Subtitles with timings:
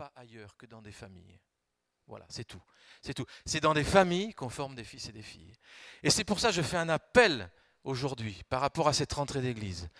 [0.00, 1.38] pas ailleurs que dans des familles.
[2.06, 2.62] Voilà, c'est tout.
[3.02, 3.26] C'est tout.
[3.44, 5.52] C'est dans des familles qu'on forme des fils et des filles.
[6.02, 7.50] Et c'est pour ça que je fais un appel
[7.84, 9.90] aujourd'hui par rapport à cette rentrée d'église.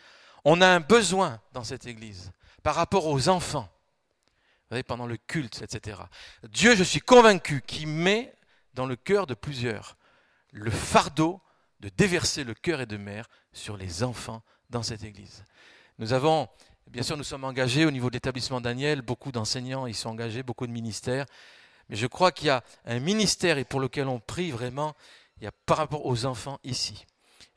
[0.46, 2.32] On a un besoin dans cette église
[2.62, 3.68] par rapport aux enfants.
[3.68, 6.00] Vous voyez, pendant le culte, etc.
[6.44, 8.34] Dieu, je suis convaincu, qui met
[8.72, 9.98] dans le cœur de plusieurs
[10.50, 11.42] le fardeau
[11.80, 15.44] de déverser le cœur et de mère sur les enfants dans cette église.
[15.98, 16.48] Nous avons,
[16.88, 20.42] bien sûr, nous sommes engagés au niveau de l'établissement Daniel, beaucoup d'enseignants y sont engagés,
[20.42, 21.26] beaucoup de ministères,
[21.88, 24.94] mais je crois qu'il y a un ministère et pour lequel on prie vraiment,
[25.38, 27.04] il y a par rapport aux enfants ici.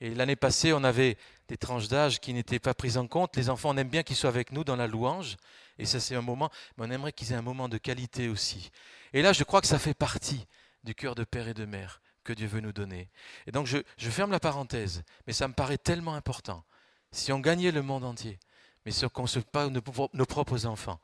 [0.01, 3.35] Et l'année passée, on avait des tranches d'âge qui n'étaient pas prises en compte.
[3.35, 5.37] Les enfants, on aime bien qu'ils soient avec nous dans la louange,
[5.77, 8.71] et ça c'est un moment, mais on aimerait qu'ils aient un moment de qualité aussi.
[9.13, 10.47] Et là, je crois que ça fait partie
[10.83, 13.09] du cœur de père et de mère que Dieu veut nous donner.
[13.47, 16.63] Et donc je, ferme la parenthèse, mais ça me paraît tellement important.
[17.11, 18.39] Si on gagnait le monde entier,
[18.85, 20.99] mais si on ne se pas nos, propres enfants,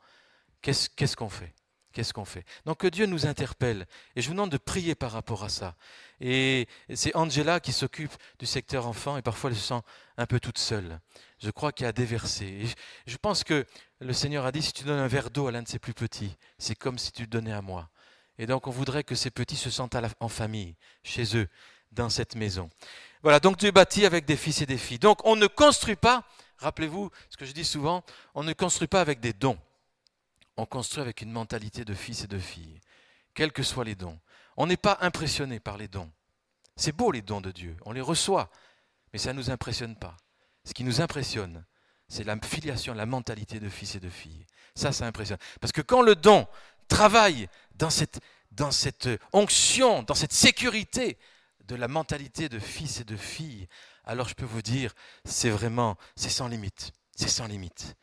[0.62, 1.54] qu'est-ce qu'on fait?
[1.92, 2.44] Qu'est-ce qu'on fait?
[2.66, 3.86] Donc que Dieu nous interpelle.
[4.14, 5.74] Et je vous demande de prier par rapport à ça.
[6.20, 9.80] Et c'est Angela qui s'occupe du secteur enfant et parfois elle se sent
[10.16, 11.00] un peu toute seule.
[11.42, 12.64] Je crois qu'il y a déversé.
[13.06, 13.66] Je pense que
[13.98, 15.94] le Seigneur a dit, si tu donnes un verre d'eau à l'un de ses plus
[15.94, 17.90] petits, c'est comme si tu le donnais à moi.
[18.38, 21.48] Et donc on voudrait que ces petits se sentent en famille, chez eux,
[21.90, 22.70] dans cette maison.
[23.22, 24.98] Voilà, donc Dieu bâtit avec des fils et des filles.
[24.98, 26.24] Donc on ne construit pas,
[26.60, 29.58] rappelez-vous ce que je dis souvent, on ne construit pas avec des dons.
[30.56, 32.80] On construit avec une mentalité de fils et de filles,
[33.34, 34.18] quels que soient les dons.
[34.56, 36.10] On n'est pas impressionné par les dons.
[36.76, 38.50] C'est beau les dons de Dieu, on les reçoit,
[39.12, 40.16] mais ça ne nous impressionne pas.
[40.64, 41.64] Ce qui nous impressionne,
[42.08, 44.46] c'est la filiation, la mentalité de fils et de filles.
[44.74, 45.38] Ça, ça impressionne.
[45.60, 46.46] Parce que quand le don
[46.88, 51.18] travaille dans cette, dans cette onction, dans cette sécurité
[51.64, 53.68] de la mentalité de fils et de filles,
[54.04, 56.92] alors je peux vous dire, c'est vraiment, c'est sans limite.
[57.16, 57.96] C'est sans limite.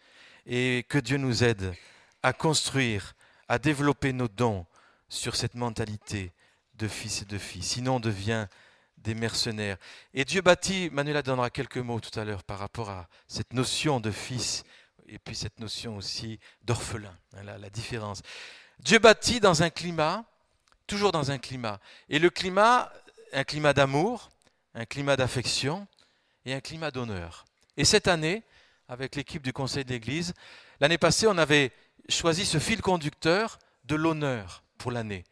[0.45, 1.73] Et que Dieu nous aide
[2.23, 3.15] à construire,
[3.47, 4.65] à développer nos dons
[5.09, 6.31] sur cette mentalité
[6.75, 7.63] de fils et de filles.
[7.63, 8.47] Sinon, on devient
[8.97, 9.77] des mercenaires.
[10.13, 13.99] Et Dieu bâtit, Manuela donnera quelques mots tout à l'heure par rapport à cette notion
[13.99, 14.63] de fils
[15.07, 18.21] et puis cette notion aussi d'orphelin, hein, la différence.
[18.79, 20.25] Dieu bâtit dans un climat,
[20.85, 21.79] toujours dans un climat.
[22.09, 22.91] Et le climat,
[23.33, 24.29] un climat d'amour,
[24.77, 25.87] un climat d'affection
[26.45, 27.45] et un climat d'honneur.
[27.77, 28.43] Et cette année,
[28.87, 30.33] avec l'équipe du Conseil d'Église,
[30.79, 31.71] l'année passée, on avait
[32.09, 35.23] choisi ce fil conducteur de l'honneur pour l'année.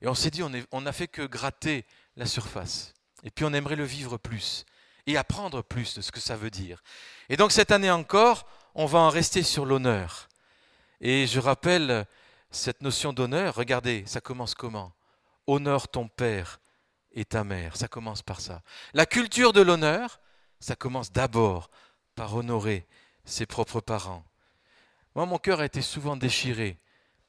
[0.00, 1.84] Et on s'est dit, on n'a fait que gratter
[2.16, 2.94] la surface.
[3.24, 4.64] Et puis on aimerait le vivre plus
[5.06, 6.82] et apprendre plus de ce que ça veut dire.
[7.28, 8.46] Et donc cette année encore,
[8.76, 10.28] on va en rester sur l'honneur.
[11.00, 12.06] Et je rappelle
[12.52, 14.92] cette notion d'honneur, regardez, ça commence comment?
[15.48, 16.60] Honore ton père
[17.12, 18.62] et ta mère, ça commence par ça.
[18.94, 20.20] La culture de l'honneur,
[20.60, 21.70] ça commence d'abord
[22.14, 22.86] par honorer
[23.24, 24.24] ses propres parents.
[25.14, 26.78] Moi, mon cœur a été souvent déchiré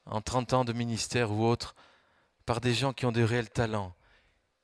[0.05, 1.75] en 30 ans de ministère ou autre
[2.45, 3.95] par des gens qui ont de réels talents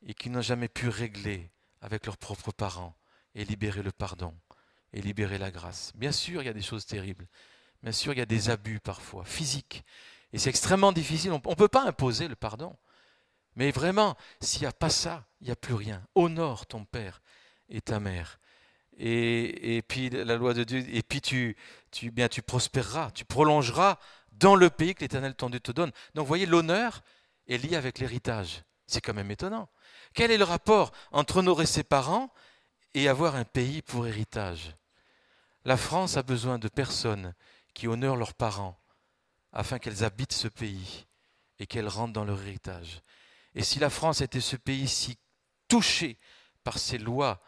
[0.05, 1.49] et qui n'ont jamais pu régler
[1.81, 2.95] avec leurs propres parents
[3.35, 4.33] et libérer le pardon
[4.93, 5.91] et libérer la grâce.
[5.95, 7.27] Bien sûr, il y a des choses terribles.
[7.83, 9.83] Bien sûr, il y a des abus parfois, physiques.
[10.33, 11.31] Et c'est extrêmement difficile.
[11.31, 12.75] On ne peut pas imposer le pardon.
[13.59, 16.01] Mais vraiment, s'il n'y a pas ça, il n'y a plus rien.
[16.15, 17.21] Honore ton père
[17.67, 18.39] et ta mère.
[18.97, 21.57] Et, puis la loi de Dieu, et puis tu,
[21.91, 23.99] tu, bien, tu prospéreras, tu prolongeras
[24.31, 25.91] dans le pays que l'Éternel ton Dieu te donne.
[26.15, 27.01] Donc vous voyez, l'honneur
[27.49, 28.63] est lié avec l'héritage.
[28.87, 29.67] C'est quand même étonnant.
[30.13, 32.31] Quel est le rapport entre honorer ses parents
[32.93, 34.73] et avoir un pays pour héritage?
[35.65, 37.33] La France a besoin de personnes
[37.73, 38.79] qui honorent leurs parents
[39.51, 41.07] afin qu'elles habitent ce pays
[41.59, 43.01] et qu'elles rentrent dans leur héritage.
[43.55, 45.17] Et si la France était ce pays si
[45.67, 46.19] touché
[46.63, 47.41] par ces lois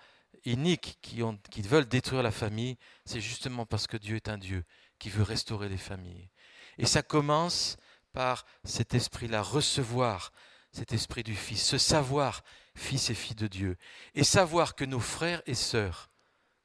[0.45, 1.22] iniques qui,
[1.62, 4.63] veulent détruire la famille, c'est justement parce que Dieu est un Dieu
[5.00, 6.29] qui veut restaurer les familles.
[6.78, 7.78] Et ça commence
[8.13, 10.31] par cet esprit-là, recevoir
[10.72, 12.44] cet esprit du Fils, ce savoir,
[12.75, 13.78] fils et filles de Dieu,
[14.15, 16.09] et savoir que nos frères et sœurs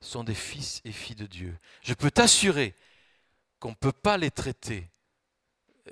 [0.01, 1.59] sont des fils et filles de Dieu.
[1.83, 2.75] Je peux t'assurer
[3.59, 4.91] qu'on ne peut pas les traiter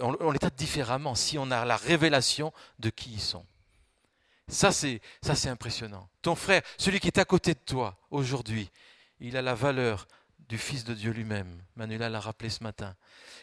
[0.00, 3.44] on, les traite différemment si on a la révélation de qui ils sont.
[4.49, 6.08] Ça, c'est, ça, c'est impressionnant.
[6.20, 8.70] Ton frère, celui qui est à côté de toi aujourd'hui,
[9.20, 10.06] il a la valeur
[10.49, 11.62] du Fils de Dieu lui-même.
[11.76, 12.94] Manuela l'a rappelé ce matin.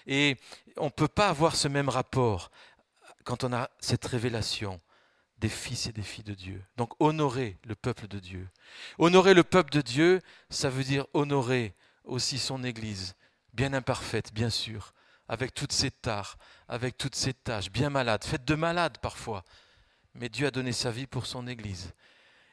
[0.06, 0.38] Et
[0.78, 2.52] on ne peut pas avoir ce même rapport
[3.24, 4.80] quand on a cette révélation
[5.40, 6.64] des fils et des filles de Dieu.
[6.78, 8.48] Donc honorer le peuple de Dieu.
[9.00, 11.74] Honorer le peuple de Dieu, ça veut dire honorer
[12.04, 13.16] aussi son Église,
[13.54, 14.94] bien imparfaite, bien sûr,
[15.32, 16.38] avec toutes ses tares,
[16.68, 19.46] avec toutes ses tâches, bien malade, faite de malade parfois.
[20.14, 21.94] Mais Dieu a donné sa vie pour son Église.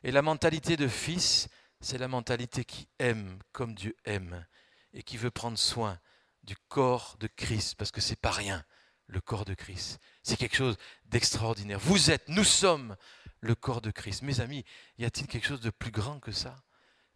[0.04, 1.48] Et la mentalité de fils,
[1.80, 4.46] c'est la mentalité qui aime comme Dieu aime
[4.92, 5.98] et qui veut prendre soin
[6.44, 8.64] du corps de Christ, parce que c'est pas rien
[9.08, 9.98] le corps de Christ.
[10.22, 10.76] C'est quelque chose
[11.06, 11.80] d'extraordinaire.
[11.80, 12.94] Vous êtes, nous sommes
[13.40, 14.22] le corps de Christ.
[14.22, 14.64] Mes amis,
[14.98, 16.54] y a-t-il quelque chose de plus grand que ça?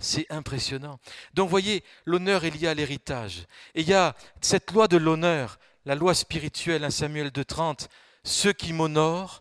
[0.02, 0.98] C'est impressionnant.
[1.32, 3.46] Donc voyez, l'honneur est lié à l'héritage.
[3.76, 7.86] Et il y a cette loi de l'honneur, la loi spirituelle, 1 Samuel 2.30,
[8.24, 9.40] ceux qui m'honorent,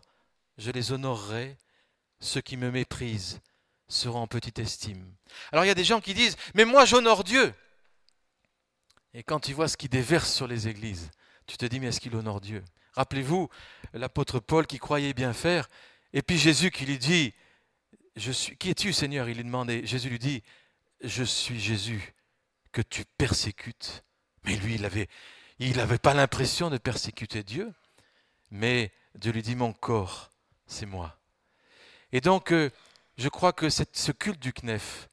[0.58, 1.56] je les honorerai,
[2.20, 3.40] ceux qui me méprisent
[3.88, 5.12] seront en petite estime.
[5.50, 7.52] Alors il y a des gens qui disent, mais moi j'honore Dieu.
[9.12, 11.10] Et quand tu vois ce qui déverse sur les églises,
[11.46, 12.64] tu te dis, mais est-ce qu'il honore Dieu?
[12.92, 13.48] Rappelez-vous
[13.94, 15.68] l'apôtre Paul qui croyait bien faire,
[16.12, 17.34] et puis Jésus qui lui dit,
[18.16, 19.28] qui es-tu Seigneur?
[19.28, 20.42] Il lui demandait, Jésus lui dit,
[21.02, 22.14] je suis Jésus
[22.70, 24.04] que tu persécutes.
[24.44, 25.08] Mais lui, il n'avait
[25.58, 27.72] il avait pas l'impression de persécuter Dieu,
[28.50, 30.30] mais Dieu lui dit, mon corps,
[30.66, 31.18] c'est moi.
[32.10, 32.70] Et donc, euh,
[33.16, 35.08] je crois que ce culte du Knef,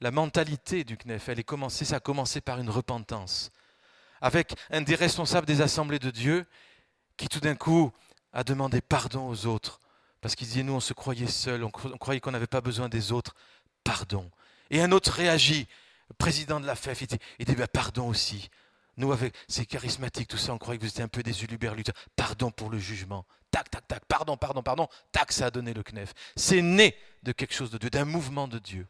[0.00, 3.52] la mentalité du Knef, elle est commencée, ça a commencé par une repentance,
[4.20, 6.46] avec un des responsables des assemblées de Dieu
[7.16, 7.92] qui tout d'un coup
[8.32, 9.78] a demandé pardon aux autres,
[10.22, 13.12] parce qu'il disait, nous on se croyait seuls, on, croyait qu'on n'avait pas besoin des
[13.12, 13.34] autres,
[13.84, 14.30] pardon.
[14.70, 15.66] Et un autre réagit,
[16.16, 18.48] président de la FEF, il dit, il dit ben, pardon aussi.
[18.98, 21.90] Nous, avec ces charismatiques, tout ça, on croyait que vous étiez un peu des uluberlutes.
[22.14, 23.24] Pardon pour le jugement.
[23.50, 24.86] Tac, tac, tac, pardon, pardon, pardon.
[25.12, 26.12] Tac, ça a donné le knef.
[26.36, 28.86] C'est né de quelque chose de Dieu, d'un mouvement de Dieu.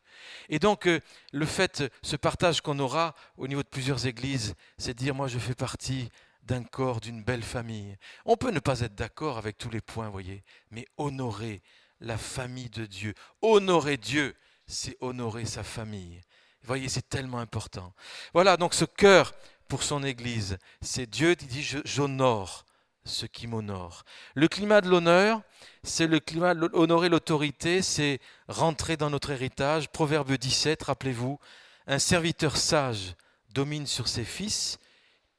[0.49, 1.01] Et donc, euh,
[1.33, 5.39] le fait, ce partage qu'on aura au niveau de plusieurs églises, c'est dire, moi, je
[5.39, 6.11] fais partie
[6.43, 7.97] d'un corps, d'une belle famille.
[8.25, 11.63] On peut ne pas être d'accord avec tous les points, voyez, mais honorer
[12.01, 13.15] la famille de Dieu.
[13.41, 14.35] Honorer Dieu,
[14.67, 16.21] c'est honorer sa famille.
[16.65, 17.93] Voyez, c'est tellement important.
[18.35, 19.33] Voilà, donc ce cœur
[19.69, 20.59] pour son Église.
[20.81, 22.65] C'est Dieu qui dit j'honore
[23.05, 24.05] ce qui m'honore.
[24.35, 25.43] Le climat de l'honneur,
[25.83, 29.89] c'est le climat honorer l'autorité, c'est rentrer dans notre héritage.
[29.89, 31.39] Proverbe 17, rappelez-vous,
[31.87, 33.15] un serviteur sage
[33.55, 34.79] domine sur ses fils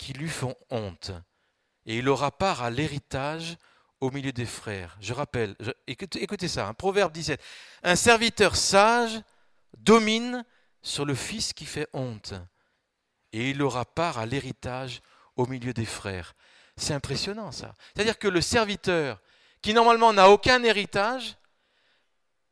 [0.03, 1.11] qui lui font honte,
[1.85, 3.55] et il aura part à l'héritage
[4.01, 4.97] au milieu des frères.
[4.99, 5.55] Je rappelle,
[5.87, 7.41] écoutez, ça, hein, Proverbe 17,
[7.83, 9.21] un serviteur sage
[9.77, 10.43] domine
[10.81, 12.33] sur le fils qui fait honte
[13.31, 15.01] et il aura part à l'héritage
[15.37, 16.35] au milieu des frères.
[16.75, 17.73] C'est impressionnant ça.
[17.93, 19.21] C'est-à-dire que le serviteur,
[19.61, 21.37] qui normalement n'a aucun héritage,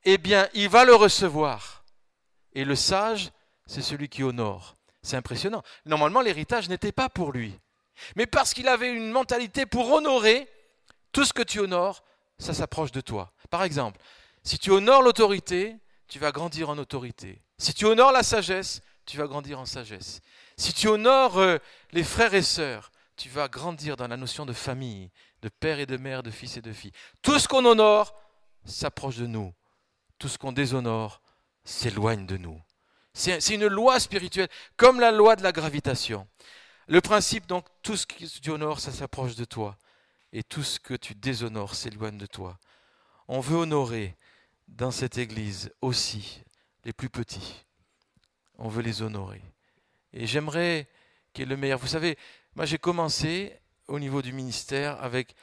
[0.06, 1.83] eh bien, il va le recevoir.
[2.54, 3.30] Et le sage,
[3.65, 4.77] c'est celui qui honore.
[5.03, 5.63] C'est impressionnant.
[5.86, 7.57] Normalement, l'héritage n'était pas pour lui.
[8.15, 10.48] Mais parce qu'il avait une mentalité pour honorer,
[11.12, 12.03] tout ce que tu honores,
[12.39, 13.33] ça s'approche de toi.
[13.50, 14.00] Par exemple,
[14.44, 15.75] si tu honores l'autorité,
[16.07, 17.42] tu vas grandir en autorité.
[17.57, 20.21] Si tu honores la sagesse, tu vas grandir en sagesse.
[20.57, 21.57] Si tu honores euh,
[21.92, 25.12] les frères et sœurs, tu vas grandir dans la notion de famille,
[25.42, 26.92] de père et de mère, de fils et de filles.
[27.21, 28.15] Tout ce qu'on honore
[28.65, 29.54] s'approche de nous.
[30.18, 31.21] Tout ce qu'on déshonore
[31.63, 32.62] s'éloigne de nous.
[33.13, 34.48] C'est une loi spirituelle,
[34.78, 36.28] comme la loi de la gravitation.
[36.88, 39.78] Le principe, donc, tout ce que tu honores, ça s'approche de toi.
[40.34, 42.58] Et tout ce que tu déshonores s'éloigne de toi.
[43.28, 44.16] On veut honorer
[44.68, 46.42] dans cette Église aussi
[46.86, 47.66] les plus petits.
[48.58, 49.42] On veut les honorer.
[50.14, 50.88] Et j'aimerais
[51.34, 51.80] qu'il y ait le meilleur.
[51.80, 52.18] Vous savez,
[52.56, 55.36] moi j'ai commencé au niveau du ministère avec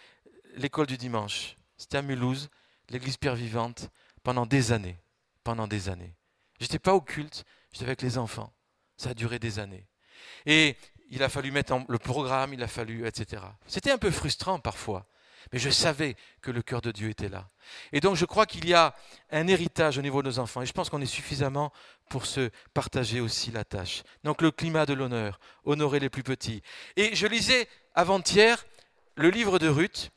[0.56, 1.56] l'école du dimanche.
[1.76, 2.49] C'était à Mulhouse,
[2.88, 3.91] l'église Pierre Vivante,
[4.23, 4.99] pendant des années.
[5.44, 6.14] Pendant des années.
[6.60, 8.52] J'étais pas au culte, j'étais avec les enfants.
[8.97, 9.87] Ça a duré des années.
[10.47, 10.76] Et
[11.11, 13.42] il a fallu mettre en, le programme, il a fallu, etc.
[13.66, 15.06] C'était un peu frustrant parfois.
[15.52, 17.49] Mais je savais que le cœur de Dieu était là.
[17.92, 18.94] Et donc je crois qu'il y a
[19.30, 20.62] un héritage au niveau de nos enfants.
[20.62, 21.73] Et je pense qu'on est suffisamment
[22.11, 24.02] pour se partager aussi la tâche.
[24.25, 26.62] Donc le climat de l'honneur, honorer les plus petits.
[26.97, 28.66] Et je lisais avant-hier
[29.14, 30.11] le livre de Ruth.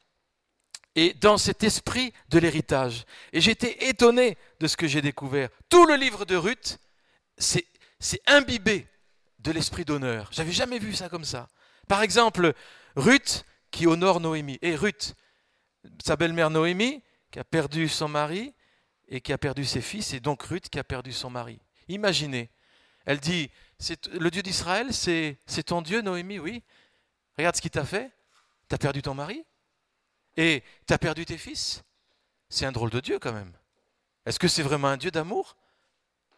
[0.96, 3.06] Et dans cet esprit de l'héritage.
[3.32, 5.50] Et j'étais étonné de ce que j'ai découvert.
[5.70, 6.80] Tout le livre de Ruth,
[7.38, 7.66] c'est
[8.28, 8.88] imbibé
[9.40, 10.30] de l'esprit d'honneur.
[10.32, 11.48] J'avais jamais vu ça comme ça.
[11.88, 12.54] Par exemple,
[12.96, 14.60] Ruth qui honore Noémie.
[14.62, 15.16] Et Ruth,
[16.04, 18.54] sa belle-mère Noémie, qui a perdu son mari
[19.08, 21.60] et qui a perdu ses fils, et donc Ruth qui a perdu son mari.
[21.88, 22.50] Imaginez,
[23.06, 23.50] elle dit,
[24.12, 26.64] le Dieu d'Israël, c'est ton Dieu, Noémie, oui.
[27.38, 28.12] Regarde ce qu'il t'a fait.
[28.68, 29.44] Tu as perdu ton mari
[30.38, 31.84] et tu perdu tes fils?
[32.50, 33.54] C'est un drôle de Dieu quand même.
[34.26, 35.56] Est-ce que c'est vraiment un Dieu d'amour?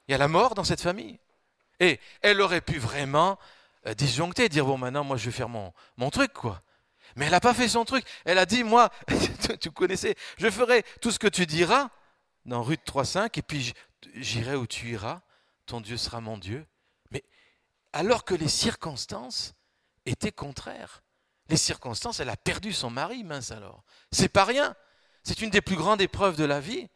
[0.08, 1.20] Il y a la mort dans cette famille.
[1.80, 3.40] Et elle aurait pu vraiment
[3.88, 6.62] euh, disjoncter, dire, bon maintenant moi je vais faire mon, mon truc, quoi.
[7.16, 8.06] Mais elle n'a pas fait son truc.
[8.26, 8.90] Elle a dit, moi,
[9.60, 11.90] tu connaissais, je ferai tout ce que tu diras
[12.46, 13.74] dans Ruth 3.5, et puis
[14.16, 15.22] j'irai où tu iras,
[15.66, 16.66] ton Dieu sera mon Dieu.
[17.12, 17.24] Mais
[17.94, 19.54] alors que les circonstances
[20.06, 21.03] étaient contraires.
[21.54, 23.84] Les circonstances, elle a perdu son mari, mince alors.
[24.12, 24.76] C'est pas rien.
[25.22, 26.88] C'est une des plus grandes épreuves de la vie.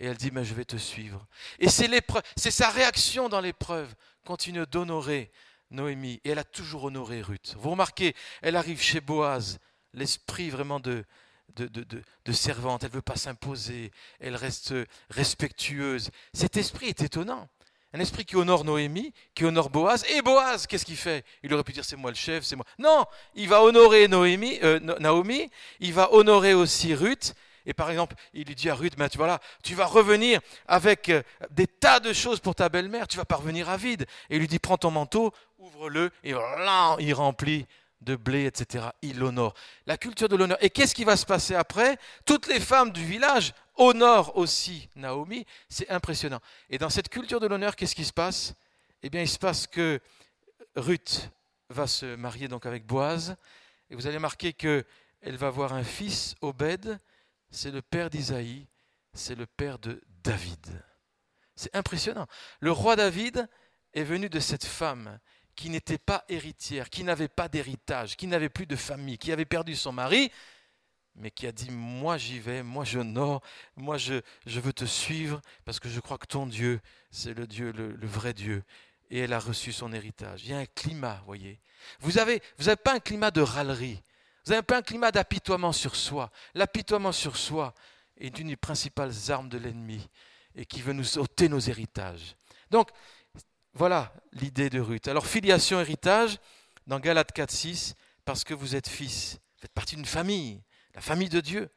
[0.00, 1.28] Et elle dit, mais je vais te suivre.
[1.60, 3.94] Et c'est l'épreuve, c'est sa réaction dans l'épreuve.
[4.26, 5.30] Continue d'honorer
[5.70, 7.54] Noémie, et elle a toujours honoré Ruth.
[7.56, 9.60] Vous remarquez, elle arrive chez Boaz,
[9.92, 11.04] l'esprit vraiment de,
[11.54, 14.74] de, de, servante, elle ne veut pas s'imposer, elle reste
[15.10, 16.10] respectueuse.
[16.32, 17.48] Cet esprit est étonnant.
[17.94, 20.04] Un esprit qui honore Noémie, qui honore Boaz.
[20.10, 21.24] Et Boaz, qu'est-ce qu'il fait?
[21.42, 22.66] Il aurait pu dire c'est moi le chef, c'est moi.
[22.78, 27.34] Non, il va honorer Noémie, euh, Naomi, il va honorer aussi Ruth.
[27.64, 31.22] Et par exemple, il lui dit à Ruth, tu, voilà, tu vas revenir avec euh,
[31.50, 34.06] des tas de choses pour ta belle-mère, tu vas pas revenir à vide.
[34.28, 37.66] Et il lui dit, prends ton manteau, ouvre-le, et là, il remplit
[38.00, 38.86] de blé, etc.
[39.02, 39.54] Il l'honore.
[39.86, 40.58] La culture de l'honneur.
[40.62, 41.98] Et qu'est-ce qui va se passer après?
[42.24, 45.44] Toutes les femmes du village honorent aussi Naomi.
[45.68, 46.40] C'est impressionnant.
[46.70, 48.54] Et dans cette culture de l'honneur, qu'est-ce qui se passe?
[49.02, 50.00] Eh bien, il se passe que
[50.76, 51.30] Ruth
[51.68, 53.36] va se marier donc avec Boaz.
[53.90, 54.84] Et vous allez remarquer qu'elle
[55.22, 56.98] va avoir un fils, Obed.
[57.50, 58.66] C'est le père d'Isaïe.
[59.12, 60.84] C'est le père de David.
[61.56, 62.26] C'est impressionnant.
[62.60, 63.48] Le roi David
[63.94, 65.18] est venu de cette femme
[65.58, 69.44] qui n'était pas héritière, qui n'avait pas d'héritage, qui n'avait plus de famille, qui avait
[69.44, 70.30] perdu son mari,
[71.16, 73.42] mais qui a dit, moi j'y vais, moi je n'honore,
[73.74, 77.48] moi je, je, veux te suivre, parce que je crois que ton Dieu, c'est le
[77.48, 78.62] Dieu, le, vrai Dieu.
[79.10, 80.44] Et elle a reçu son héritage.
[80.44, 81.58] Il y a un climat, voyez.
[81.98, 84.00] Vous n'avez vous avez pas un climat de râlerie,
[84.46, 86.30] vous n'avez pas un climat d'apitoiement sur soi.
[86.54, 87.74] L'apitoiement sur soi
[88.16, 90.08] est une des principales armes de l'ennemi
[90.54, 92.36] et qui veut nous ôter nos héritages.
[92.70, 92.90] Donc,
[93.78, 95.06] voilà l'idée de Ruth.
[95.06, 96.38] Alors, filiation, héritage,
[96.88, 97.94] dans Galates 4, 6,
[98.24, 100.60] parce que vous êtes fils, vous faites partie d'une famille,
[100.96, 101.70] la famille de Dieu.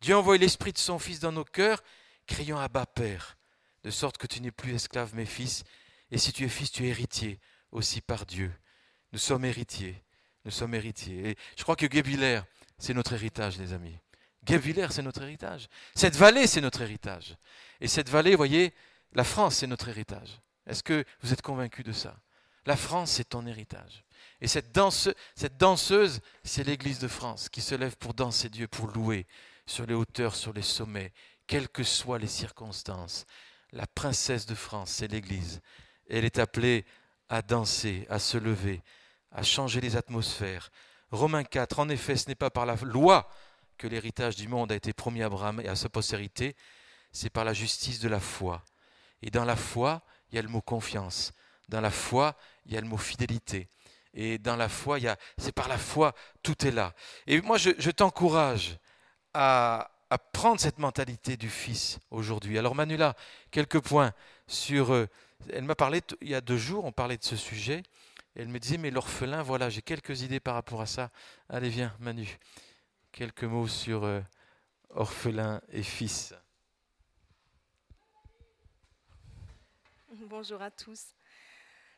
[0.00, 1.82] Dieu envoie l'Esprit de son Fils dans nos cœurs,
[2.28, 3.36] criant à bas Père,
[3.82, 5.64] de sorte que tu n'es plus esclave, mais fils,
[6.12, 7.40] et si tu es fils, tu es héritier
[7.72, 8.52] aussi par Dieu.
[9.12, 10.00] Nous sommes héritiers,
[10.44, 11.30] nous sommes héritiers.
[11.30, 12.44] Et je crois que Guébillère,
[12.78, 13.98] c'est notre héritage, les amis.
[14.44, 15.66] Guébillère, c'est notre héritage.
[15.96, 17.36] Cette vallée, c'est notre héritage.
[17.80, 18.72] Et cette vallée, voyez,
[19.12, 20.38] la France, c'est notre héritage.
[20.68, 22.16] Est-ce que vous êtes convaincu de ça?
[22.66, 24.04] La France, c'est ton héritage.
[24.40, 29.26] Et cette, danseuse, c'est l'Église de France qui se lève pour danser Dieu, pour louer
[29.66, 31.12] sur les hauteurs, sur les sommets,
[31.46, 33.24] quelles que soient les circonstances.
[33.72, 35.60] La princesse de France, c'est l'Église.
[36.08, 36.84] Elle est appelée
[37.28, 38.82] à danser, à se lever,
[39.32, 40.70] à changer les atmosphères.
[41.10, 43.28] Romains 4, en effet, ce n'est pas par la loi
[43.78, 46.54] que l'héritage du monde a été promis à Abraham et à sa postérité,
[47.12, 48.64] c'est par la justice de la foi.
[49.22, 51.32] Et dans la foi, il y a le mot confiance.
[51.68, 53.68] Dans la foi, il y a le mot fidélité.
[54.14, 54.98] Et dans la foi,
[55.36, 56.94] c'est par la foi, tout est là.
[57.26, 58.78] Et moi, je, t'encourage
[59.34, 59.90] à,
[60.32, 62.58] prendre cette mentalité du Fils aujourd'hui.
[62.58, 63.14] Alors Manula,
[63.50, 64.12] quelques points
[64.46, 64.92] sur...
[64.92, 65.06] Euh,
[65.52, 67.82] elle m'a parlé, il y a deux jours, on parlait de ce sujet.
[68.34, 71.10] elle me disait, mais l'orphelin, voilà, j'ai quelques idées par rapport à ça.
[71.48, 72.38] Allez, viens, Manu.
[73.12, 74.20] Quelques mots sur euh,
[74.90, 76.34] orphelin et fils.
[80.28, 81.14] Bonjour à tous.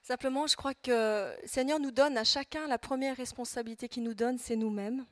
[0.02, 4.14] Simplement, je crois que le Seigneur nous donne à chacun la première responsabilité qu'il nous
[4.14, 5.04] donne, c'est nous-mêmes.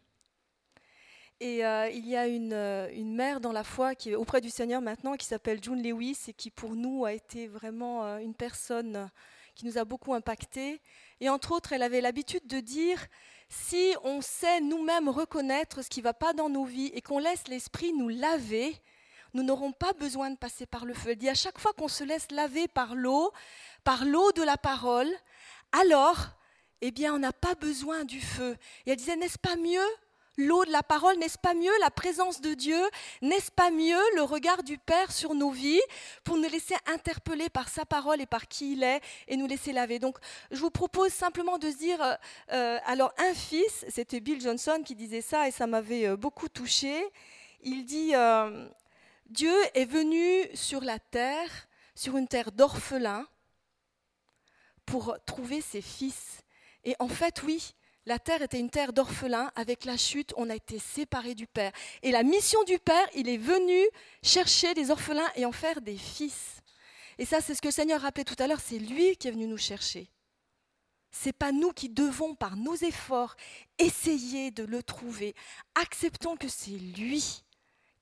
[1.41, 4.41] Et euh, il y a une, euh, une, mère dans la foi qui est auprès
[4.41, 8.19] du Seigneur maintenant, qui s'appelle June Lewis et qui pour nous a été vraiment euh,
[8.19, 9.11] une personne
[9.55, 10.81] qui nous a beaucoup impacté.
[11.21, 13.05] Et entre autres, elle avait l'habitude de dire,
[13.49, 17.19] si on sait nous-mêmes reconnaître ce qui ne va pas dans nos vies et qu'on
[17.19, 18.81] laisse l'Esprit nous laver,
[19.35, 21.11] nous n'aurons pas besoin de passer par le feu.
[21.11, 23.33] Elle dit à chaque fois qu'on se laisse laver par l'eau,
[23.85, 25.11] par l'eau de la parole,
[25.73, 26.17] alors,
[26.81, 28.57] eh bien, on n'a pas besoin du feu.
[28.87, 29.87] Et elle disait, n'est-ce pas mieux
[30.39, 32.81] l'eau de la parole, n'est-ce pas mieux la présence de Dieu?
[33.23, 35.81] N'est-ce pas mieux le regard du Père sur nos vies
[36.25, 39.73] pour nous laisser interpeller par sa parole et par qui il est et nous laisser
[39.73, 39.99] laver?
[39.99, 40.17] Donc,
[40.51, 42.15] je vous propose simplement de se dire, euh,
[42.53, 46.49] euh, alors un fils, c'était Bill Johnson qui disait ça et ça m'avait euh, beaucoup
[46.49, 47.05] touché.
[47.63, 48.13] Il dit,
[49.29, 51.51] Dieu est venu sur la terre,
[51.95, 53.27] sur une terre d'orphelins,
[54.87, 56.41] pour trouver ses fils.
[56.85, 57.75] Et en fait, oui,
[58.07, 59.53] la terre était une terre d'orphelins.
[59.55, 61.73] Avec la chute, on a été séparés du Père.
[62.03, 63.87] Et la mission du Père, il est venu
[64.23, 66.63] chercher des orphelins et en faire des fils.
[67.19, 69.33] Et ça, c'est ce que le Seigneur rappelait tout à l'heure, c'est lui qui est
[69.33, 70.09] venu nous chercher.
[71.11, 73.37] C'est pas nous qui devons, par nos efforts,
[73.79, 75.35] essayer de le trouver.
[75.75, 77.45] Acceptons que c'est lui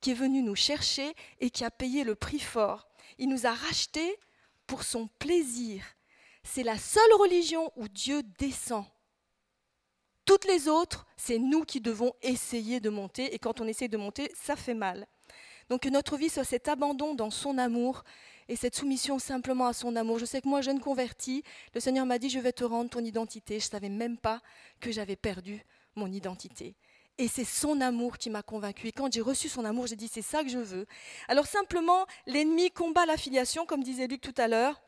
[0.06, 2.86] qui est venu nous chercher et qui a payé le prix fort.
[3.18, 4.20] Il nous a rachetés
[4.68, 5.82] pour son plaisir.
[6.44, 8.84] C'est la seule religion où Dieu descend.
[10.24, 13.96] Toutes les autres, c'est nous qui devons essayer de monter, et quand on essaie de
[13.96, 15.08] monter, ça fait mal.
[15.70, 18.04] Donc que notre vie soit cet abandon dans son amour
[18.46, 20.20] et cette soumission simplement à son amour.
[20.20, 21.42] Je sais que moi, jeune convertie,
[21.74, 23.58] le Seigneur m'a dit, je vais te rendre ton identité.
[23.58, 24.40] Je ne savais même pas
[24.78, 25.64] que j'avais perdu
[25.96, 26.76] mon identité.
[27.18, 28.88] Et c'est son amour qui m'a convaincu.
[28.88, 30.86] Et quand j'ai reçu son amour, j'ai dit c'est ça que je veux.
[31.28, 34.82] Alors simplement, l'ennemi combat l'affiliation, comme disait Luc tout à l'heure,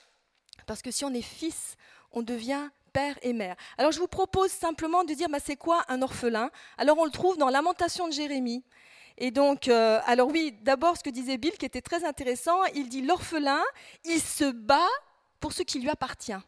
[0.67, 1.77] parce que si on est fils,
[2.13, 3.57] on devient père et mère.
[3.79, 6.51] Alors je vous propose simplement de dire, bah, c'est quoi un orphelin?
[6.77, 8.65] Alors on le trouve dans Lamentation de Jérémie.
[9.17, 12.89] Et donc, euh, alors oui, d'abord ce que disait Bill qui était très intéressant, il
[12.89, 13.63] dit l'orphelin,
[14.05, 14.89] il se bat
[15.41, 16.39] pour ce qui lui appartient.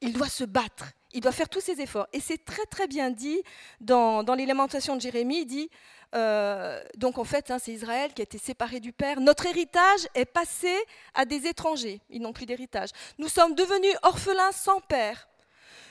[0.00, 2.06] Il doit se battre, il doit faire tous ses efforts.
[2.12, 3.42] Et c'est très très bien dit
[3.80, 5.70] dans, dans les de Jérémie, il dit,
[6.14, 9.20] euh, donc en fait, hein, c'est Israël qui a été séparé du Père.
[9.20, 10.74] Notre héritage est passé
[11.14, 12.00] à des étrangers.
[12.10, 12.90] Ils n'ont plus d'héritage.
[13.18, 15.28] Nous sommes devenus orphelins sans père.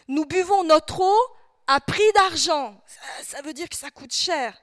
[0.08, 1.18] Nous buvons notre eau
[1.68, 2.82] à prix d'argent.
[3.24, 4.58] Ça, veut dire que ça coûte cher.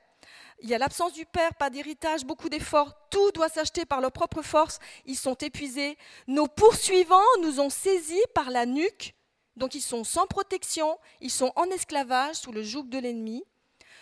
[0.61, 2.95] Il y a l'absence du père, pas d'héritage, beaucoup d'efforts.
[3.11, 4.79] Tout doit s'acheter par leur propre force.
[5.05, 5.99] Ils sont épuisés.
[6.27, 9.15] Nos poursuivants nous ont saisis par la nuque.
[9.57, 10.99] Donc ils sont sans protection.
[11.21, 13.45] Ils sont en esclavage sous le joug de l'ennemi.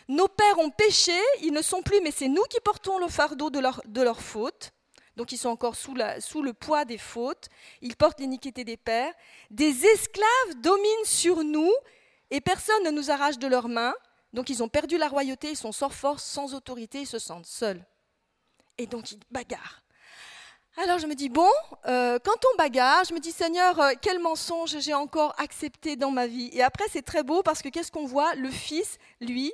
[0.09, 3.51] Nos pères ont péché, ils ne sont plus, mais c'est nous qui portons le fardeau
[3.51, 4.73] de leur, de leur faute.
[5.17, 7.49] Donc ils sont encore sous, sous le poids des fautes.
[7.83, 9.13] Ils portent l'iniquité des pères.
[9.51, 11.73] Des esclaves dominent sur nous
[12.31, 13.95] et personne ne nous arrache de leurs mains.
[14.33, 17.47] Donc ils ont perdu la royauté, ils sont sans force, sans autorité, ils se sentent
[17.47, 17.85] seuls.
[18.79, 19.82] Et donc ils bagarrent.
[20.79, 21.51] Alors je me dis, bon,
[21.87, 26.11] euh, quand on bagarre, je me dis, Seigneur, euh, quel mensonge j'ai encore accepté dans
[26.11, 26.49] ma vie.
[26.53, 28.35] Et après, c'est très beau parce que qu'est-ce qu'on voit?
[28.37, 29.53] Le Fils, lui,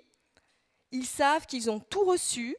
[0.92, 2.56] ils savent qu'ils ont tout reçu.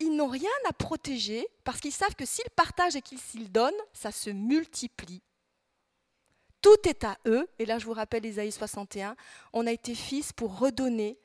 [0.00, 4.12] Ils n'ont rien à protéger parce qu'ils savent que s'ils partagent et qu'ils donnent, ça
[4.12, 5.22] se multiplie.
[6.60, 7.48] Tout est à eux.
[7.58, 9.16] Et là, je vous rappelle Isaïe 61.
[9.54, 11.18] On a été fils pour redonner.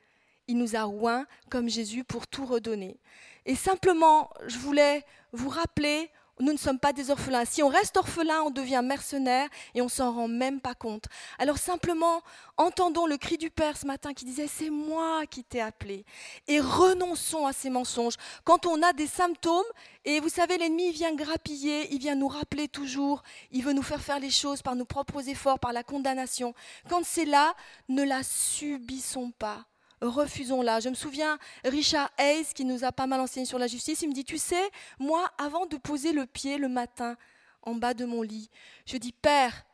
[0.48, 3.00] Il nous a oint comme Jésus pour tout redonner.
[3.46, 7.46] Et simplement, je voulais vous rappeler nous ne sommes pas des orphelins.
[7.46, 11.06] Si on reste orphelin, on devient mercenaire et on s'en rend même pas compte.
[11.38, 12.22] Alors simplement,
[12.58, 16.06] entendons le cri du Père ce matin qui disait c'est moi qui t'ai appelé.
[16.48, 18.16] Et renonçons à ces mensonges.
[18.44, 19.64] Quand on a des symptômes,
[20.04, 23.22] et vous savez, l'ennemi vient grappiller, il vient nous rappeler toujours,
[23.52, 26.56] il veut nous faire faire les choses par nos propres efforts, par la condamnation.
[26.90, 27.54] Quand c'est là,
[27.88, 29.66] ne la subissons pas
[30.02, 30.80] refusons-la.
[30.80, 34.10] Je me souviens, Richard Hayes, qui nous a pas mal enseigné sur la justice, il
[34.10, 37.16] me dit, tu sais, moi, avant de poser le pied le matin
[37.62, 38.50] en bas de mon lit,
[38.86, 39.66] je dis, Père,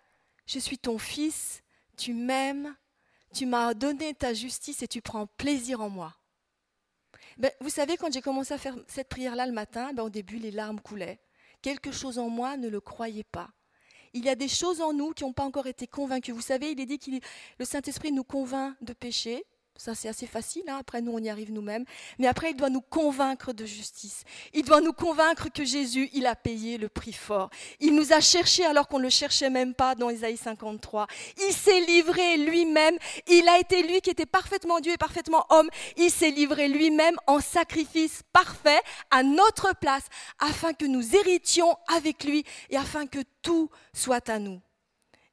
[0.45, 1.63] je suis ton fils,
[1.97, 2.75] tu m'aimes,
[3.33, 6.13] tu m'as donné ta justice et tu prends plaisir en moi.
[7.37, 10.37] Ben, vous savez, quand j'ai commencé à faire cette prière-là le matin, ben, au début,
[10.37, 11.19] les larmes coulaient.
[11.61, 13.49] Quelque chose en moi ne le croyait pas.
[14.13, 16.31] Il y a des choses en nous qui n'ont pas encore été convaincues.
[16.31, 17.11] Vous savez, il est dit que
[17.59, 19.45] le Saint-Esprit nous convainc de péché,
[19.77, 20.63] ça, c'est assez facile.
[20.67, 20.77] Hein.
[20.79, 21.85] Après, nous, on y arrive nous-mêmes.
[22.17, 24.23] Mais après, il doit nous convaincre de justice.
[24.53, 27.49] Il doit nous convaincre que Jésus, il a payé le prix fort.
[27.79, 31.07] Il nous a cherchés alors qu'on ne le cherchait même pas dans Isaïe 53.
[31.47, 32.97] Il s'est livré lui-même.
[33.27, 35.69] Il a été lui qui était parfaitement Dieu et parfaitement homme.
[35.95, 40.05] Il s'est livré lui-même en sacrifice parfait à notre place
[40.39, 44.59] afin que nous héritions avec lui et afin que tout soit à nous.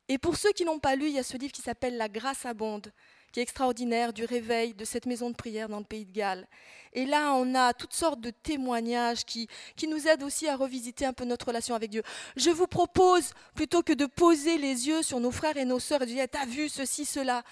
[0.09, 2.09] Et pour ceux qui n'ont pas lu, il y a ce livre qui s'appelle La
[2.09, 2.93] grâce abonde
[3.35, 6.47] qui est extraordinaire du réveil de cette maison de prière dans le pays de Galles.
[6.93, 11.05] Et là, on a toutes sortes de témoignages qui, qui nous aident aussi à revisiter
[11.05, 12.05] un peu notre relation avec Dieu.
[12.37, 16.03] Je vous propose, plutôt que de poser les yeux sur nos frères et nos sœurs
[16.03, 17.43] et de dire, t'as vu ceci, cela,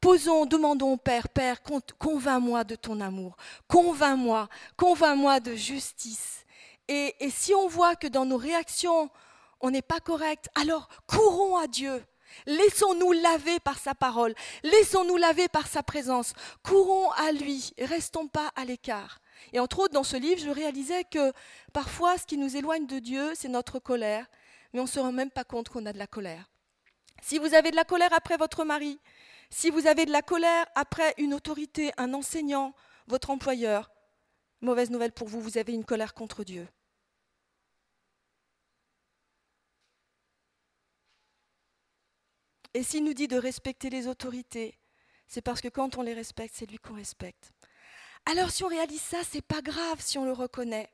[0.00, 1.58] posons, demandons Père, Père,
[1.98, 3.36] convainc-moi de ton amour,
[3.68, 6.46] convainc-moi, convainc-moi de justice.
[6.88, 9.10] Et, et si on voit que dans nos réactions,
[9.60, 12.02] on n'est pas correct, alors courons à Dieu
[12.46, 14.34] Laissons-nous laver par sa parole.
[14.62, 16.32] Laissons-nous laver par sa présence.
[16.62, 17.72] Courons à lui.
[17.78, 19.20] Restons pas à l'écart.
[19.52, 21.32] Et entre autres, dans ce livre, je réalisais que
[21.72, 24.26] parfois, ce qui nous éloigne de Dieu, c'est notre colère.
[24.72, 26.50] Mais on ne se rend même pas compte qu'on a de la colère.
[27.22, 29.00] Si vous avez de la colère après votre mari,
[29.50, 32.74] si vous avez de la colère après une autorité, un enseignant,
[33.06, 33.90] votre employeur,
[34.60, 36.66] mauvaise nouvelle pour vous, vous avez une colère contre Dieu.
[42.76, 44.78] Et s'il nous dit de respecter les autorités,
[45.26, 47.54] c'est parce que quand on les respecte, c'est lui qu'on respecte.
[48.26, 50.90] Alors si on réalise ça, c'est pas grave si on le reconnaît.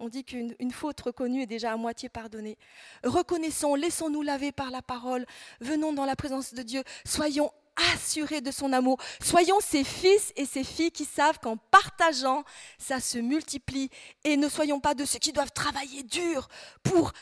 [0.00, 2.56] On dit qu'une faute reconnue est déjà à moitié pardonnée.
[3.04, 5.26] Reconnaissons, laissons-nous laver par la parole,
[5.60, 7.52] venons dans la présence de Dieu, soyons
[7.92, 12.42] assurés de son amour, soyons ses fils et ses filles qui savent qu'en partageant,
[12.78, 13.90] ça se multiplie,
[14.24, 16.48] et ne soyons pas de ceux qui doivent travailler dur
[16.82, 17.12] pour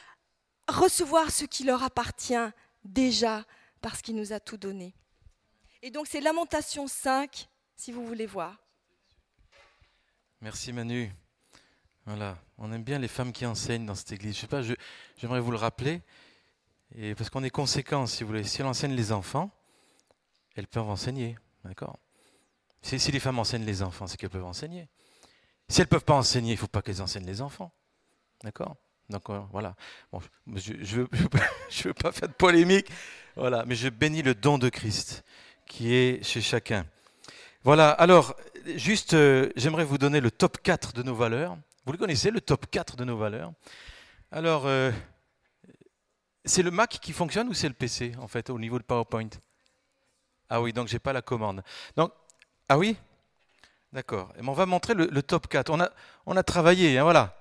[0.68, 2.52] recevoir ce qui leur appartient
[2.84, 3.44] déjà
[3.80, 4.94] parce qu'il nous a tout donné.
[5.82, 8.56] Et donc c'est Lamentation 5, si vous voulez voir.
[10.40, 11.12] Merci Manu.
[12.06, 14.34] Voilà, on aime bien les femmes qui enseignent dans cette église.
[14.34, 14.62] Je sais pas,
[15.16, 16.02] j'aimerais vous le rappeler,
[17.16, 18.44] parce qu'on est conséquent, si vous voulez.
[18.44, 19.50] Si elle enseigne les enfants,
[20.56, 21.98] elles peuvent enseigner, d'accord?
[22.82, 24.88] Si, les femmes enseignent les enfants, c'est qu'elles peuvent enseigner.
[25.68, 27.72] Si elles ne peuvent pas enseigner, il ne faut pas qu'elles enseignent les enfants,
[28.42, 28.76] d'accord?
[29.10, 29.74] Donc voilà.
[30.12, 30.20] Bon,
[30.54, 31.06] je ne
[31.84, 32.88] veux, pas faire de polémique,
[33.36, 35.24] voilà, mais je bénis le don de Christ
[35.66, 36.86] qui est chez chacun.
[37.62, 38.34] Voilà, alors,
[38.76, 41.58] juste, euh, j'aimerais vous donner le top 4 de nos valeurs.
[41.84, 43.52] Vous le connaissez, le top 4 de nos valeurs?
[44.32, 44.90] Alors, euh,
[46.44, 49.28] c'est le Mac qui fonctionne ou c'est le PC, en fait, au niveau de PowerPoint?
[50.48, 51.62] Ah oui, donc j'ai pas la commande.
[51.96, 52.12] Donc,
[52.68, 52.96] ah oui?
[53.92, 54.32] D'accord.
[54.42, 55.70] On va montrer le, top 4.
[55.70, 55.90] On a,
[56.26, 57.39] on a travaillé, hein, voilà.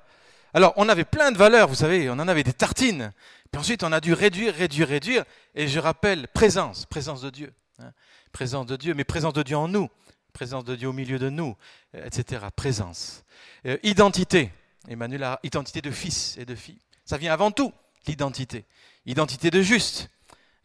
[0.54, 3.12] Alors, on avait plein de valeurs, vous savez, on en avait des tartines.
[3.52, 5.24] Puis ensuite, on a dû réduire, réduire, réduire.
[5.56, 7.54] Et je rappelle, présence, présence de Dieu.
[7.80, 7.92] Hein.
[8.32, 9.90] présence de Dieu, mais présence de Dieu en nous.
[10.34, 11.56] Présence de Dieu au milieu de nous,
[11.96, 12.46] euh, etc.
[12.56, 13.24] Présence.
[13.66, 14.52] Euh, identité.
[14.88, 16.80] Emmanuel a identité de fils et de fille.
[17.06, 17.74] Ça vient avant tout,
[18.08, 18.66] l'identité.
[19.06, 20.10] Identité de juste.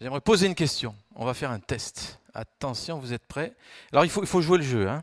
[0.00, 0.94] J'aimerais poser une question.
[1.14, 2.20] On va faire un test.
[2.34, 3.54] Attention, vous êtes prêts?
[3.92, 4.88] Alors, il faut, il faut jouer le jeu.
[4.88, 5.02] Hein.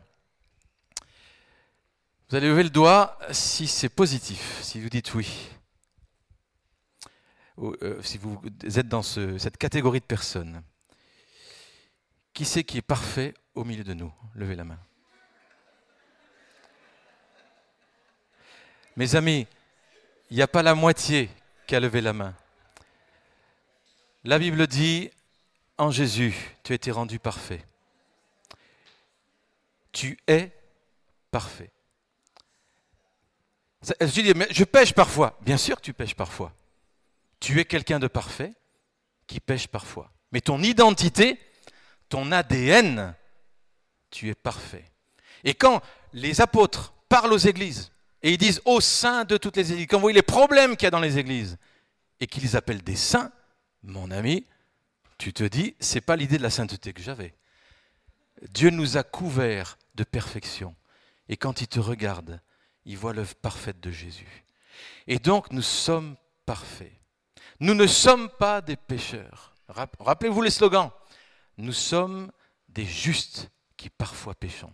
[2.32, 5.50] Vous allez lever le doigt si c'est positif, si vous dites oui.
[7.58, 10.62] Euh, si vous êtes dans cette catégorie de personnes.
[12.32, 14.10] Qui c'est qui est parfait au milieu de nous?
[14.34, 14.78] Levez la main.
[18.96, 19.46] Mes amis,
[20.30, 21.28] il n'y a pas la moitié
[21.66, 22.34] qui a levé la main.
[24.24, 25.10] La Bible dit,
[25.76, 27.62] en Jésus, tu as été rendu parfait.
[29.92, 30.50] Tu es
[31.30, 31.70] parfait.
[33.82, 35.38] Je dis, mais je pêche parfois.
[35.42, 36.52] Bien sûr que tu pêches parfois.
[37.40, 38.54] Tu es quelqu'un de parfait
[39.26, 40.12] qui pêche parfois.
[40.30, 41.38] Mais ton identité,
[42.08, 43.14] ton ADN,
[44.10, 44.84] tu es parfait.
[45.44, 47.90] Et quand les apôtres parlent aux églises
[48.22, 50.86] et ils disent au sein de toutes les églises, quand vous voyez les problèmes qu'il
[50.86, 51.58] y a dans les églises
[52.20, 53.32] et qu'ils appellent des saints,
[53.82, 54.46] mon ami,
[55.18, 57.34] tu te dis, c'est pas l'idée de la sainteté que j'avais.
[58.50, 60.74] Dieu nous a couverts de perfection.
[61.28, 62.40] Et quand il te regarde,
[62.84, 64.44] il voit l'œuvre parfaite de Jésus.
[65.06, 66.16] Et donc nous sommes
[66.46, 66.92] parfaits.
[67.60, 69.54] Nous ne sommes pas des pécheurs.
[70.00, 70.90] Rappelez-vous les slogans.
[71.58, 72.30] Nous sommes
[72.68, 74.72] des justes qui parfois péchons.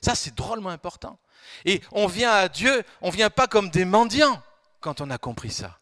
[0.00, 1.18] Ça, c'est drôlement important.
[1.64, 4.42] Et on vient à Dieu, on ne vient pas comme des mendiants
[4.80, 5.80] quand on a compris ça.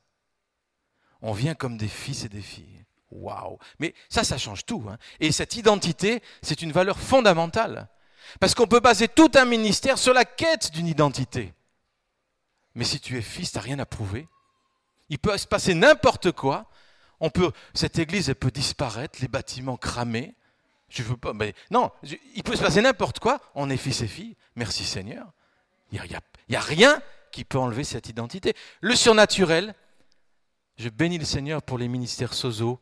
[1.22, 2.84] On vient comme des fils et des filles.
[3.10, 4.86] Waouh Mais ça, ça change tout.
[4.88, 4.96] Hein.
[5.18, 7.88] Et cette identité, c'est une valeur fondamentale.
[8.38, 11.52] Parce qu'on peut baser tout un ministère sur la quête d'une identité.
[12.74, 14.28] Mais si tu es fils, tu n'as rien à prouver.
[15.08, 16.70] Il peut se passer n'importe quoi.
[17.18, 20.34] On peut, cette église, elle peut disparaître, les bâtiments cramés.
[20.88, 21.90] Je veux pas, mais non,
[22.34, 23.40] il peut se passer n'importe quoi.
[23.54, 24.36] On est fils et filles.
[24.56, 25.32] Merci Seigneur.
[25.92, 26.14] Il n'y
[26.56, 27.00] a, a, rien
[27.32, 28.54] qui peut enlever cette identité.
[28.80, 29.74] Le surnaturel,
[30.78, 32.80] je bénis le Seigneur pour les ministères sozo,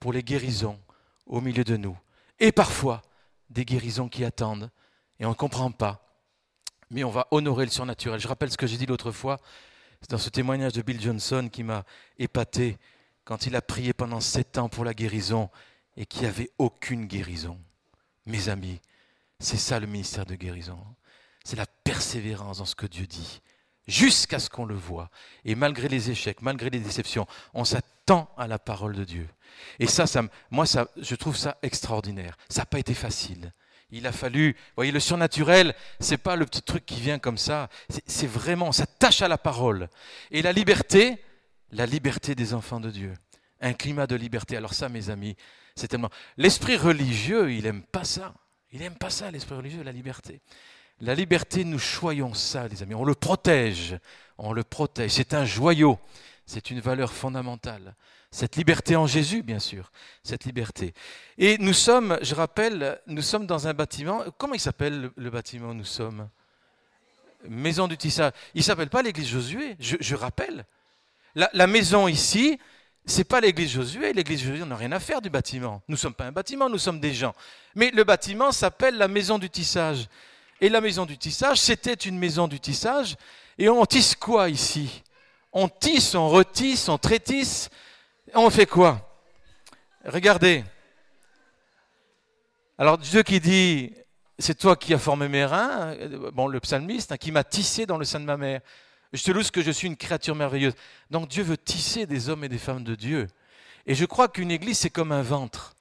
[0.00, 0.80] pour les guérisons
[1.26, 1.96] au milieu de nous.
[2.38, 3.02] Et parfois,
[3.50, 4.70] des guérisons qui attendent
[5.18, 6.02] et on ne comprend pas.
[6.90, 8.20] Mais on va honorer le surnaturel.
[8.20, 9.38] Je rappelle ce que j'ai dit l'autre fois.
[10.08, 11.84] Dans ce témoignage de Bill Johnson qui m'a
[12.18, 12.78] épaté
[13.24, 15.50] quand il a prié pendant sept ans pour la guérison
[15.96, 17.58] et qu'il n'y avait aucune guérison.
[18.26, 18.80] Mes amis,
[19.40, 20.78] c'est ça le ministère de guérison.
[21.44, 23.40] C'est la persévérance dans ce que Dieu dit,
[23.88, 25.10] jusqu'à ce qu'on le voit.
[25.44, 27.64] Et malgré les échecs, malgré les déceptions, on
[28.06, 29.28] s'attend à la parole de Dieu.
[29.78, 32.36] Et ça, ça moi, ça, je trouve ça extraordinaire.
[32.48, 33.52] Ça n'a pas été facile.
[33.90, 37.38] Il a fallu, vous voyez, le surnaturel, c'est pas le petit truc qui vient comme
[37.38, 37.68] ça.
[38.06, 39.88] C'est vraiment, ça tâche à la parole.
[40.30, 41.18] Et la liberté,
[41.72, 43.14] la liberté des enfants de Dieu.
[43.60, 44.56] Un climat de liberté.
[44.56, 45.36] Alors ça, mes amis,
[45.74, 46.10] c'est tellement.
[46.36, 48.34] L'esprit religieux, il aime pas ça.
[48.72, 50.40] Il aime pas ça, l'esprit religieux, la liberté.
[51.00, 52.94] La liberté, nous choyons ça, les amis.
[52.94, 53.98] On le protège.
[54.38, 55.12] On le protège.
[55.12, 55.98] C'est un joyau.
[56.46, 57.94] C'est une valeur fondamentale.
[58.30, 59.90] Cette liberté en Jésus, bien sûr,
[60.22, 60.94] cette liberté.
[61.38, 64.22] Et nous sommes, je rappelle, nous sommes dans un bâtiment.
[64.38, 66.28] Comment il s'appelle le, bâtiment où nous sommes?
[67.48, 68.32] Maison du Tissage.
[68.54, 70.64] Il ne s'appelle pas l'église Josué, je, rappelle.
[71.34, 72.58] La, maison ici,
[73.04, 74.12] c'est pas l'église Josué.
[74.12, 75.82] L'église Josué, n'a rien à faire du bâtiment.
[75.88, 77.34] Nous ne sommes pas un bâtiment, nous sommes des gens.
[77.74, 80.06] Mais le bâtiment s'appelle la maison du tissage.
[80.60, 83.16] Et la maison du tissage, c'était une maison du tissage.
[83.58, 85.02] Et on tisse quoi ici?
[85.58, 87.70] On tisse, on retisse, on trétisse.
[88.34, 89.24] On fait quoi?
[90.04, 90.62] Regardez.
[92.76, 93.94] Alors Dieu qui dit,
[94.38, 95.96] c'est toi qui as formé mes reins,
[96.34, 98.60] bon le psalmiste, hein, qui m'a tissé dans le sein de ma mère.
[99.14, 100.74] Je te loue que je suis une créature merveilleuse.
[101.10, 103.26] Donc Dieu veut tisser des hommes et des femmes de Dieu.
[103.86, 105.74] Et je crois qu'une église, c'est comme un ventre.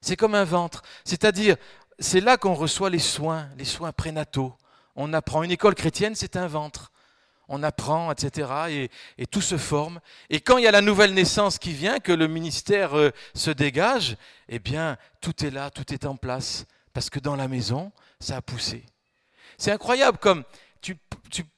[0.00, 0.82] C'est comme un ventre.
[1.04, 1.56] C'est-à-dire,
[1.98, 4.54] c'est là qu'on reçoit les soins, les soins prénataux.
[4.94, 5.42] On apprend.
[5.42, 6.92] Une école chrétienne, c'est un ventre
[7.50, 8.88] on apprend, etc.
[9.18, 10.00] Et, tout se forme.
[10.30, 13.50] Et quand il y a la nouvelle naissance qui vient, que le ministère euh, se
[13.50, 14.16] dégage,
[14.48, 16.64] eh bien, tout est là, tout est en place.
[16.94, 18.84] Parce que dans la maison, ça a poussé.
[19.58, 20.44] C'est incroyable comme
[20.80, 20.96] tu,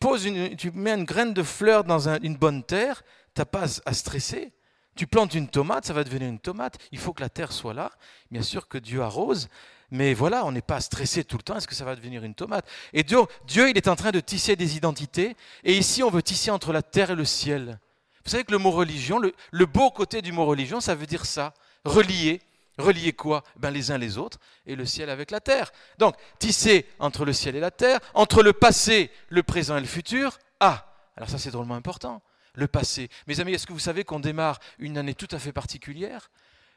[0.00, 3.02] poses une, tu mets une graine de fleur dans une bonne terre,
[3.34, 4.52] tu n'as pas à stresser.
[4.94, 6.76] Tu plantes une tomate, ça va devenir une tomate.
[6.90, 7.90] Il faut que la terre soit là.
[8.30, 9.48] Bien sûr que Dieu arrose,
[9.92, 11.54] mais voilà, on n'est pas stressé tout le temps.
[11.54, 12.66] Est-ce que ça va devenir une tomate?
[12.94, 15.36] Et Dieu, Dieu, il est en train de tisser des identités.
[15.64, 17.78] Et ici, on veut tisser entre la terre et le ciel.
[18.24, 21.26] Vous savez que le mot religion, le, beau côté du mot religion, ça veut dire
[21.26, 21.52] ça,
[21.84, 22.40] relier.
[22.78, 23.44] Relier quoi?
[23.58, 25.72] Ben Les uns les autres et le ciel avec la terre.
[25.98, 29.86] Donc, tisser entre le ciel et la terre, entre le passé, le présent et le
[29.86, 30.38] futur.
[30.58, 30.86] Ah,
[31.18, 32.22] alors ça c'est drôlement important.
[32.54, 33.10] Le passé.
[33.26, 36.30] Mes amis, est-ce que vous savez qu'on démarre une année tout à fait particulière?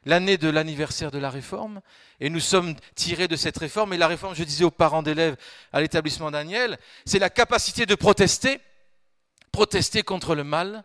[0.06, 1.82] L'année de l'anniversaire de la réforme.
[2.20, 3.94] Et nous sommes tirés de cette réforme.
[3.94, 5.36] Et la réforme, je disais aux parents d'élèves
[5.74, 8.60] à l'établissement Daniel, c'est la capacité de protester,
[9.52, 10.84] protester contre le mal,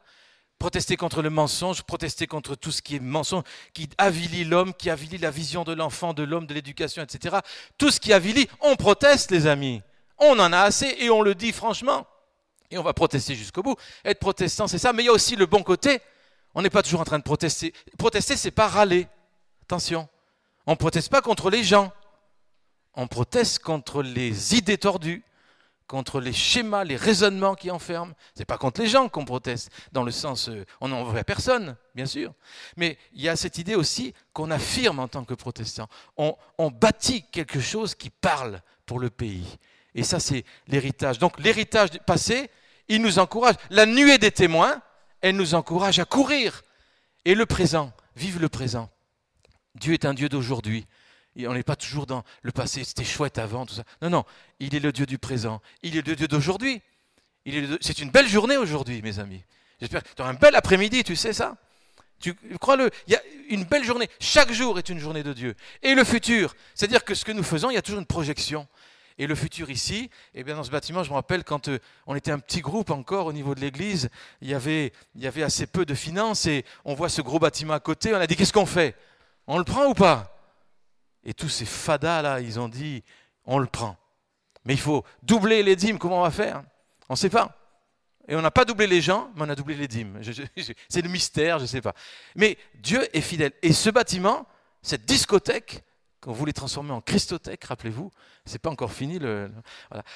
[0.58, 4.90] protester contre le mensonge, protester contre tout ce qui est mensonge, qui avilit l'homme, qui
[4.90, 7.38] avilit la vision de l'enfant, de l'homme, de l'éducation, etc.
[7.78, 9.82] Tout ce qui avilit, on proteste, les amis.
[10.18, 12.06] On en a assez et on le dit franchement.
[12.70, 13.76] Et on va protester jusqu'au bout.
[14.04, 14.92] Être protestant, c'est ça.
[14.92, 16.00] Mais il y a aussi le bon côté.
[16.54, 17.72] On n'est pas toujours en train de protester.
[17.98, 19.06] Protester, c'est pas râler.
[19.62, 20.08] Attention.
[20.66, 21.92] On ne proteste pas contre les gens.
[22.94, 25.22] On proteste contre les idées tordues,
[25.86, 28.14] contre les schémas, les raisonnements qui enferment.
[28.34, 31.22] Ce n'est pas contre les gens qu'on proteste, dans le sens, euh, on n'en veut
[31.22, 32.32] personne, bien sûr.
[32.76, 35.88] Mais il y a cette idée aussi qu'on affirme en tant que protestant.
[36.16, 39.58] On, on bâtit quelque chose qui parle pour le pays.
[39.94, 41.18] Et ça, c'est l'héritage.
[41.18, 42.50] Donc l'héritage passé,
[42.88, 43.54] il nous encourage.
[43.70, 44.82] La nuée des témoins,
[45.20, 46.62] elle nous encourage à courir.
[47.24, 48.90] Et le présent, vive le présent.
[49.74, 50.86] Dieu est un Dieu d'aujourd'hui
[51.46, 53.84] on n'est pas toujours dans le passé, c'était chouette avant, tout ça.
[54.02, 54.24] Non, non,
[54.58, 55.60] il est le Dieu du présent.
[55.82, 56.82] Il est le Dieu d'aujourd'hui.
[57.80, 59.42] C'est une belle journée aujourd'hui, mes amis.
[59.80, 61.56] J'espère que tu auras un bel après-midi, tu sais ça
[62.20, 64.10] tu, Crois-le, il y a une belle journée.
[64.18, 65.54] Chaque jour est une journée de Dieu.
[65.82, 68.68] Et le futur, c'est-à-dire que ce que nous faisons, il y a toujours une projection.
[69.18, 72.14] Et le futur ici, eh bien dans ce bâtiment, je me rappelle quand euh, on
[72.14, 74.08] était un petit groupe encore au niveau de l'église,
[74.40, 77.38] il y, avait, il y avait assez peu de finances et on voit ce gros
[77.38, 78.96] bâtiment à côté, on a dit qu'est-ce qu'on fait?
[79.46, 80.36] On le prend ou pas?
[81.24, 83.02] Et tous ces fadas là, ils ont dit,
[83.44, 83.96] on le prend.
[84.64, 86.62] Mais il faut doubler les dîmes, comment on va faire?
[87.08, 87.56] On ne sait pas.
[88.28, 90.20] Et on n'a pas doublé les gens, mais on a doublé les dîmes.
[90.88, 91.94] C'est le mystère, je ne sais pas.
[92.36, 93.52] Mais Dieu est fidèle.
[93.62, 94.46] Et ce bâtiment,
[94.82, 95.82] cette discothèque,
[96.20, 98.10] qu'on voulait transformer en Christothèque, rappelez-vous,
[98.44, 99.18] c'est pas encore fini.
[99.18, 99.50] Le,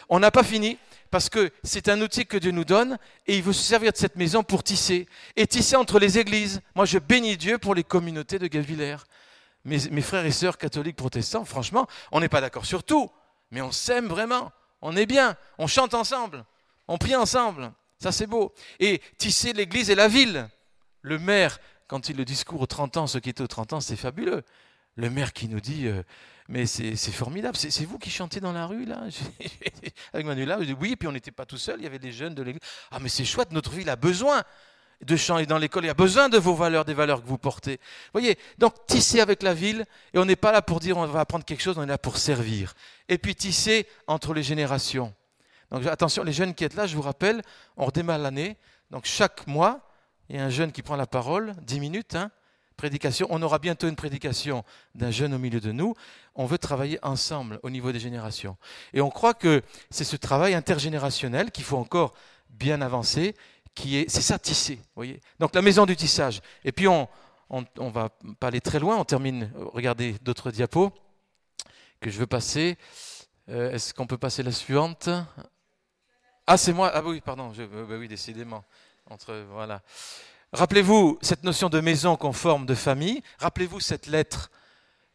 [0.09, 0.79] On n'a pas fini
[1.11, 3.97] parce que c'est un outil que Dieu nous donne et il veut se servir de
[3.97, 5.09] cette maison pour tisser.
[5.37, 6.61] Et tisser entre les églises.
[6.75, 8.99] Moi, je bénis Dieu pour les communautés de Gavillers
[9.65, 13.11] mes, frères et sœurs catholiques protestants, franchement, on n'est pas d'accord sur tout,
[13.51, 16.45] mais on s'aime vraiment, on est bien, on chante ensemble,
[16.87, 18.53] on prie ensemble, ça c'est beau.
[18.79, 20.49] Et tisser l'église et la ville.
[21.01, 23.81] Le maire, quand il le discours aux 30 ans, ce qui était aux 30 ans,
[23.81, 24.43] c'est fabuleux.
[24.97, 26.03] Le maire qui nous dit, euh,
[26.49, 29.03] mais c'est formidable, c'est vous qui chantez dans la rue là
[30.13, 32.43] Avec Manuela, oui, puis on n'était pas tout seul, il y avait des jeunes de
[32.43, 32.61] l'église.
[32.91, 34.43] Ah mais c'est chouette, notre ville a besoin
[35.01, 37.27] de chant et dans l'école, il y a besoin de vos valeurs, des valeurs que
[37.27, 37.81] vous portez.
[38.13, 41.21] Voyez, donc tisser avec la ville, et on n'est pas là pour dire on va
[41.21, 42.75] apprendre quelque chose, on est là pour servir.
[43.09, 45.15] Et puis tisser entre les générations.
[45.71, 47.43] Donc attention, les jeunes qui êtes là, je vous rappelle,
[47.77, 48.57] on redémarre l'année.
[48.91, 49.81] Donc chaque mois,
[50.29, 52.31] il y a un jeune qui prend la parole, 10 minutes, hein,
[52.77, 53.27] prédication.
[53.31, 55.95] On aura bientôt une prédication d'un jeune au milieu de nous.
[56.35, 58.57] On veut travailler ensemble au niveau des générations.
[58.93, 62.15] Et on croit que c'est ce travail intergénérationnel qu'il faut encore
[62.51, 63.35] bien avancer
[63.75, 65.21] qui est, c'est ça tisser, voyez.
[65.41, 66.41] Donc la maison du tissage.
[66.65, 67.09] Et puis on,
[67.51, 68.09] on, va
[68.39, 68.97] pas aller très loin.
[68.97, 69.51] On termine.
[69.57, 70.93] Regardez d'autres diapos
[72.01, 72.79] que je veux passer.
[73.49, 75.09] Euh, est-ce qu'on peut passer la suivante?
[76.47, 76.91] Ah, c'est moi.
[76.95, 77.53] Ah oui, pardon.
[77.53, 78.65] Je, euh, bah oui, décidément.
[79.11, 79.83] Entre voilà.
[80.55, 83.23] Rappelez-vous cette notion de maison conforme de famille.
[83.39, 84.53] Rappelez-vous cette lettre.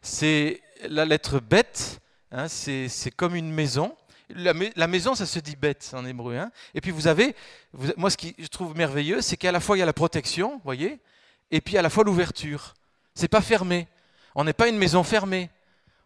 [0.02, 2.02] C'est la lettre bête.
[2.32, 3.96] Hein, c'est comme une maison
[4.30, 6.38] la, maison, ça se dit bête en hébreu.
[6.38, 6.52] Hein.
[6.76, 7.36] et puis vous avez,
[7.98, 10.62] moi ce qui je trouve merveilleux, c'est qu'à la fois il y a la protection,
[10.64, 11.00] voyez,
[11.50, 12.76] et puis à la fois l'ouverture.
[13.16, 13.88] C'est pas fermé.
[14.36, 15.50] On n'est pas une maison fermée.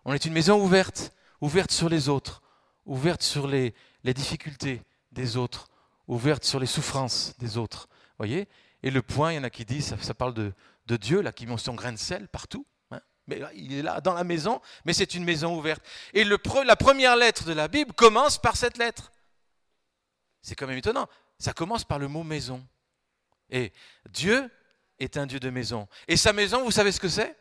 [0.06, 2.42] On est une maison ouverte, ouverte sur les autres,
[2.86, 5.68] ouverte sur les, difficultés des autres,
[6.08, 7.90] ouverte sur les souffrances des autres.
[8.18, 8.48] Voyez
[8.84, 10.54] Et le point, il y en a qui disent, ça, parle de,
[10.98, 12.66] Dieu, là, qui son grain de sel partout.
[13.26, 15.82] Mais il est là dans la maison, mais c'est une maison ouverte.
[16.14, 19.14] Et la première lettre de la Bible commence par cette lettre.
[20.42, 21.08] C'est quand même étonnant.
[21.40, 22.68] Ça commence par le mot maison.
[23.50, 23.72] Et
[24.10, 24.52] Dieu
[25.00, 25.88] est un Dieu de maison.
[26.10, 27.38] Et sa maison, vous savez ce que c'est?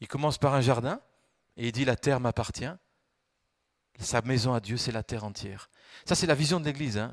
[0.00, 1.00] Il commence par un jardin
[1.56, 2.70] et il dit la terre m'appartient.
[3.98, 5.70] Sa maison à Dieu, c'est la terre entière.
[6.04, 6.98] Ça, c'est la vision de l'Église.
[6.98, 7.12] Hein.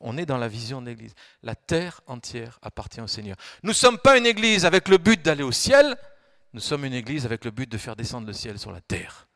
[0.00, 1.14] on est dans la vision de l'Église.
[1.42, 3.36] La terre entière appartient au Seigneur.
[3.62, 5.96] Nous ne sommes pas une Église avec le but d'aller au ciel.
[6.54, 9.26] Nous sommes une église avec le but de faire descendre le ciel sur la terre.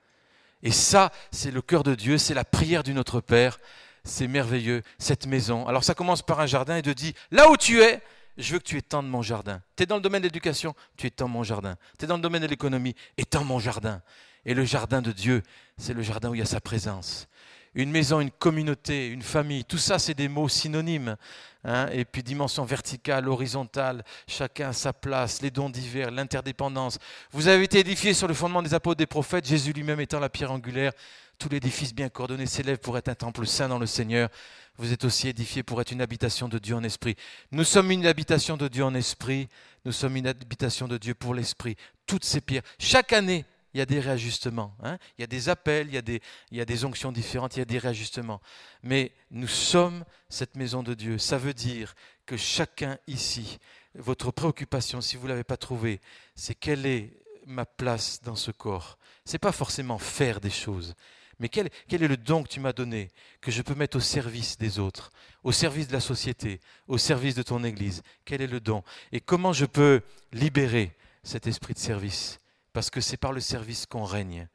[0.62, 3.58] Et ça, c'est le cœur de Dieu, c'est la prière du Notre Père.
[4.04, 5.66] c'est merveilleux, cette maison.
[5.66, 8.00] Alors ça commence par un jardin et de dire, là où tu es,
[8.38, 9.60] je veux que tu étendes mon jardin.
[9.76, 11.76] Tu es dans le domaine de l'éducation, tu étends mon jardin.
[11.98, 14.00] Tu es dans le domaine de l'économie, étends mon jardin.
[14.48, 15.42] Et le jardin de Dieu,
[15.76, 17.28] c'est le jardin où il y a sa présence.
[17.74, 21.16] Une maison, une communauté, une famille, tout ça, c'est des mots synonymes.
[21.64, 21.88] Hein.
[21.92, 26.98] et puis dimension verticale, horizontale, chacun à sa place, les dons divers, l'interdépendance.
[27.32, 30.30] Vous avez été édifiés sur le fondement des apôtres, des prophètes, Jésus lui-même étant la
[30.30, 30.92] pierre angulaire.
[31.38, 34.30] Tout l'édifice bien coordonné s'élève pour être un temple saint dans le Seigneur.
[34.78, 37.16] Vous êtes aussi édifiés pour être une habitation de Dieu en esprit.
[37.52, 39.48] Nous sommes une habitation de Dieu en esprit.
[39.84, 41.76] Nous sommes une habitation de Dieu pour l'esprit.
[42.06, 42.62] Toutes ces pierres.
[42.78, 44.74] Chaque année, il y a des réajustements.
[44.82, 44.98] Hein.
[45.16, 47.56] il y a des appels, il y a des, il y a des onctions différentes,
[47.56, 48.40] il y a des réajustements.
[48.82, 51.18] Mais nous sommes cette maison de Dieu.
[51.18, 51.94] Ça veut dire
[52.26, 53.58] que chacun ici,
[53.94, 56.00] votre préoccupation, si vous ne l'avez pas trouvée,
[56.34, 57.12] c'est quelle est
[57.46, 58.98] ma place dans ce corps?
[59.24, 60.94] Ce n'est pas forcément faire des choses,
[61.38, 64.00] mais quel, quel, est le don que tu m'as donné, que je peux mettre au
[64.00, 65.10] service des autres,
[65.44, 68.02] au service de la société, au service de ton Église?
[68.24, 68.82] Quel est le don?
[69.12, 70.02] Et comment je peux
[70.32, 72.40] libérer cet esprit de service?
[72.78, 74.46] Parce que c'est par le service qu'on règne.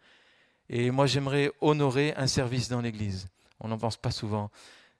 [0.69, 3.27] Et moi, j'aimerais honorer un service dans l'Église.
[3.59, 4.49] On n'en pense pas souvent.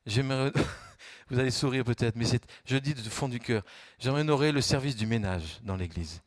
[0.06, 0.52] J'aimerais,
[1.30, 2.26] vous allez sourire peut-être, mais
[2.66, 3.64] je dis de fond du cœur,
[3.98, 6.22] j'aimerais honorer le service du ménage dans l'Église.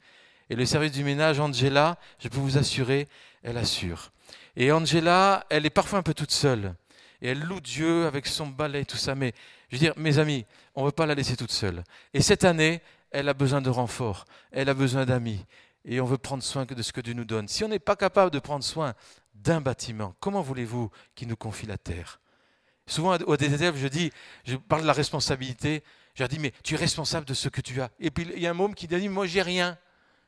[0.48, 3.08] Et le service du ménage, Angela, je peux vous assurer,
[3.42, 4.10] elle assure.
[4.56, 6.74] Et Angela, elle est parfois un peu toute seule.
[7.20, 9.14] Et elle loue Dieu avec son balai, tout ça.
[9.14, 9.34] Mais
[9.68, 11.84] je veux dire, mes amis, on ne veut pas la laisser toute seule.
[12.14, 12.80] Et cette année,
[13.10, 14.24] elle a besoin de renfort.
[14.50, 15.44] Elle a besoin d'amis
[15.86, 17.48] et on veut prendre soin de ce que Dieu nous donne.
[17.48, 18.94] Si on n'est pas capable de prendre soin
[19.34, 22.20] d'un bâtiment, comment voulez-vous qu'il nous confie la terre?
[22.88, 24.12] Souvent, aux élèves, je dis,
[24.44, 25.82] je parle de la responsabilité.
[26.14, 27.90] Je leur dis, mais tu es responsable de ce que tu as.
[27.98, 29.78] Et puis, il y a un môme qui dit, moi, j'ai rien.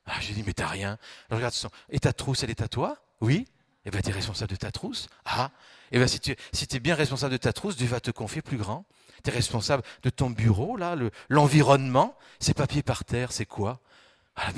[0.07, 0.99] Ah, j'ai dit, mais t'as rien.
[1.31, 2.97] Je regarde son, et ta trousse, elle est à toi?
[3.21, 3.47] Oui.
[3.85, 5.09] Eh bien, tu es responsable de ta trousse.
[5.25, 5.51] Ah,
[5.93, 8.57] eh bien, si tu es bien responsable de ta trousse, Dieu va te confier plus
[8.57, 8.85] grand.
[9.23, 10.97] Tu es responsable de ton bureau, là,
[11.29, 12.17] l'environnement.
[12.41, 13.81] Ces papiers par terre, c'est quoi?
[14.39, 14.51] Ah,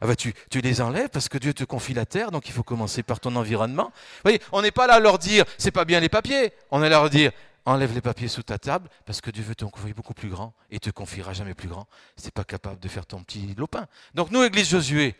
[0.00, 2.62] ah, bah, tu, les enlèves parce que Dieu te confie la terre, donc il faut
[2.62, 3.92] commencer par ton environnement.
[3.94, 6.82] Vous voyez, on n'est pas là à leur dire c'est pas bien les papiers, on
[6.82, 7.32] est là à leur dire
[7.66, 10.54] enlève les papiers sous ta table parce que Dieu veut te confier beaucoup plus grand
[10.70, 11.86] et te confiera jamais plus grand
[12.22, 13.86] tu pas capable de faire ton petit lopin.
[14.14, 15.14] Donc nous, Église Josué,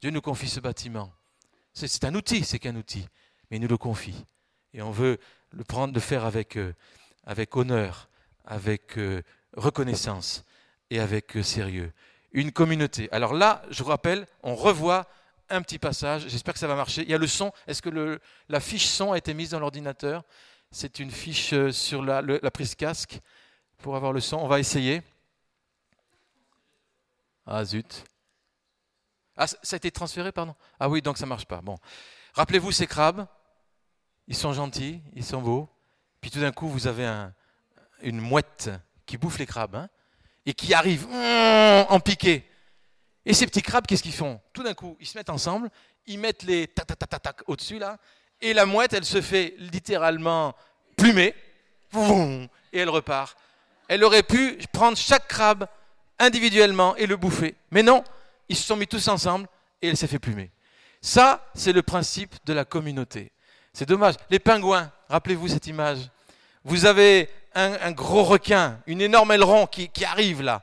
[0.00, 1.12] Dieu nous confie ce bâtiment.
[1.72, 3.06] C'est un outil, c'est qu'un outil,
[3.50, 4.24] mais il nous le confie.
[4.72, 5.18] Et on veut
[5.50, 6.74] le prendre, le faire avec, euh,
[7.24, 8.08] avec honneur,
[8.44, 9.22] avec euh,
[9.56, 10.44] reconnaissance
[10.90, 11.92] et avec euh, sérieux
[12.36, 13.08] une communauté.
[13.12, 15.06] Alors là, je vous rappelle, on revoit
[15.48, 17.02] un petit passage, j'espère que ça va marcher.
[17.02, 20.22] Il y a le son, est-ce que la fiche son a été mise dans l'ordinateur?
[20.70, 23.20] C'est une fiche euh, sur la, prise casque
[23.78, 24.36] pour avoir le son.
[24.36, 25.02] On va essayer.
[27.46, 28.04] Ah zut.
[29.36, 30.54] Ah, ça a été transféré, pardon?
[30.78, 31.62] Ah oui, donc ça marche pas.
[31.62, 31.78] Bon.
[32.34, 33.26] Rappelez-vous ces crabes,
[34.26, 35.70] ils sont gentils, ils sont beaux.
[36.20, 37.32] Puis tout d'un coup, vous avez un,
[38.02, 38.68] une mouette
[39.06, 39.76] qui bouffe les crabes.
[39.76, 39.88] Hein
[40.46, 42.48] et qui arrivent mmh, en piqué.
[43.26, 44.40] Et ces petits crabes, qu'est-ce qu'ils font?
[44.52, 45.68] Tout d'un coup, ils se mettent ensemble,
[46.06, 47.98] ils mettent les tac tac tac tac au-dessus là,
[48.40, 50.54] et la mouette, elle se fait littéralement
[50.96, 51.34] plumer,
[52.72, 53.36] et elle repart.
[53.88, 55.66] Elle aurait pu prendre chaque crabe
[56.18, 57.54] individuellement et le bouffer.
[57.70, 58.04] Mais non,
[58.48, 59.48] ils se sont mis tous ensemble
[59.80, 60.50] et elle s'est fait plumer.
[61.00, 63.32] Ça, c'est le principe de la communauté.
[63.72, 64.14] C'est dommage.
[64.30, 65.98] Les pingouins, rappelez-vous cette image.
[66.64, 70.62] Vous avez un, gros requin, une énorme aileron qui, arrive là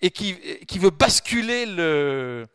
[0.00, 2.46] et qui, veut basculer le.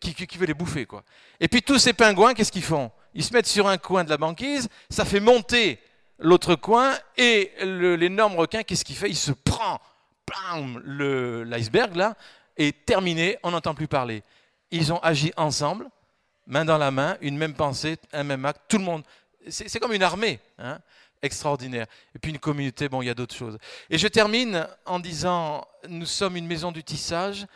[0.00, 1.02] Qui, veut les bouffer, quoi.
[1.40, 2.92] Et puis tous ces pingouins, qu'est-ce qu'ils font?
[3.14, 5.80] Ils se mettent sur un coin de la banquise, ça fait monter
[6.18, 9.08] l'autre coin, et l'énorme requin, qu'est-ce qu'il fait?
[9.08, 9.80] Il se prend,
[10.84, 12.14] l'iceberg là,
[12.56, 14.22] et terminé, on n'entend plus parler.
[14.70, 15.88] Ils ont agi ensemble,
[16.46, 19.02] main dans la main, une même pensée, un même acte, tout le monde.
[19.48, 20.38] C'est comme une armée.
[20.58, 20.78] Hein
[21.22, 21.86] extraordinaire.
[22.14, 23.58] Et puis une communauté, bon, il y a d'autres choses.
[23.88, 27.46] Et je termine en disant, nous sommes une maison du tissage,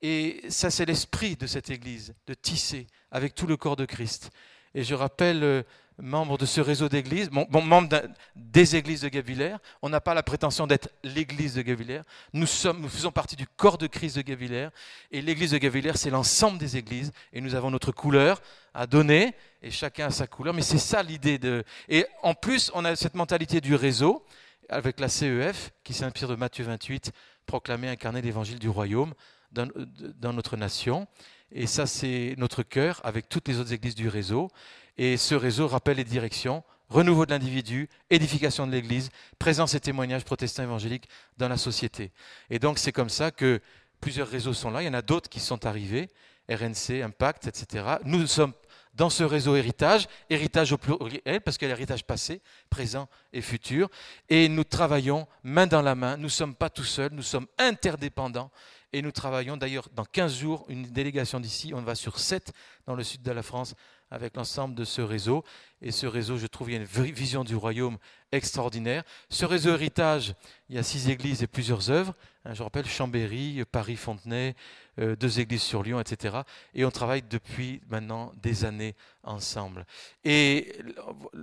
[0.00, 4.30] et ça c'est l'esprit de cette Église, de tisser avec tout le corps de Christ.
[4.74, 5.62] Et je rappelle euh,
[5.98, 8.02] membre de ce réseau d'églises, bon, membre
[8.36, 9.58] des églises de Gavillère.
[9.82, 12.04] On n'a pas la prétention d'être l'église de Gavillère.
[12.32, 14.70] Nous, sommes, nous faisons partie du corps de Christ de Gavillère.
[15.10, 17.12] Et l'église de Gavillère, c'est l'ensemble des églises.
[17.32, 18.40] Et nous avons notre couleur
[18.74, 19.34] à donner.
[19.62, 20.54] Et chacun a sa couleur.
[20.54, 21.64] Mais c'est ça l'idée de.
[21.88, 24.24] Et en plus, on a cette mentalité du réseau
[24.68, 27.12] avec la CEF qui s'inspire de Matthieu 28,
[27.46, 29.14] proclamer, incarner l'évangile du royaume
[29.50, 31.06] dans notre nation.
[31.52, 34.50] Et ça, c'est notre cœur avec toutes les autres églises du réseau.
[34.96, 40.24] Et ce réseau rappelle les directions renouveau de l'individu, édification de l'Église, présence et témoignage
[40.24, 42.12] protestants évangéliques dans la société.
[42.50, 43.60] Et donc c'est comme ça que
[44.00, 44.82] plusieurs réseaux sont là.
[44.82, 46.08] Il y en a d'autres qui sont arrivés,
[46.48, 47.84] RNC, Impact, etc.
[48.04, 48.52] Nous sommes
[48.94, 53.42] dans ce réseau héritage, héritage au pluriel, parce qu'il y a l'héritage passé, présent et
[53.42, 53.88] futur,
[54.28, 57.46] et nous travaillons main dans la main, nous ne sommes pas tout seuls, nous sommes
[57.58, 58.50] interdépendants,
[58.92, 62.52] et nous travaillons d'ailleurs dans 15 jours, une délégation d'ici, on va sur 7
[62.86, 63.74] dans le sud de la France
[64.10, 65.44] avec l'ensemble de ce réseau.
[65.82, 67.98] Et ce réseau, je trouve, il y a une vision du royaume
[68.32, 69.04] extraordinaire.
[69.28, 70.34] Ce réseau héritage,
[70.68, 72.14] il y a six églises et plusieurs œuvres.
[72.44, 74.54] Hein, je rappelle Chambéry, Paris-Fontenay,
[74.98, 76.38] euh, deux églises sur Lyon, etc.
[76.74, 79.86] Et on travaille depuis maintenant des années ensemble.
[80.24, 80.72] Et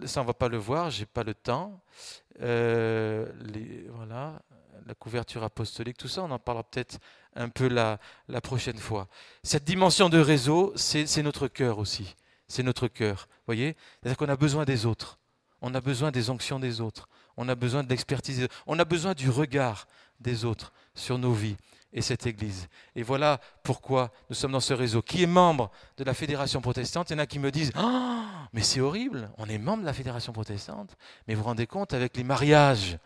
[0.06, 1.82] ça, on ne va pas le voir, j'ai pas le temps.
[2.42, 3.32] Euh,
[3.94, 4.42] voilà,
[4.86, 7.00] la couverture apostolique, tout ça, on en parlera peut-être
[7.36, 9.08] un peu la, la prochaine fois.
[9.44, 12.16] Cette dimension de réseau, c'est notre cœur aussi.
[12.48, 13.28] C'est notre cœur.
[13.48, 13.76] voyez?
[14.02, 15.18] C'est-à-dire qu'on a besoin des autres.
[15.62, 17.10] On a besoin des onctions des autres.
[17.38, 18.48] On a besoin de l'expertise.
[18.68, 19.88] On a besoin du regard
[20.20, 21.58] des autres sur nos vies
[21.92, 22.68] et cette Église.
[22.96, 25.02] Et voilà pourquoi nous sommes dans ce réseau.
[25.02, 28.12] Qui est membre de la Fédération protestante Il y en a qui me disent oh,
[28.54, 30.96] mais c'est horrible, on est membre de la Fédération protestante.
[31.28, 33.00] Mais vous vous rendez compte, avec les mariages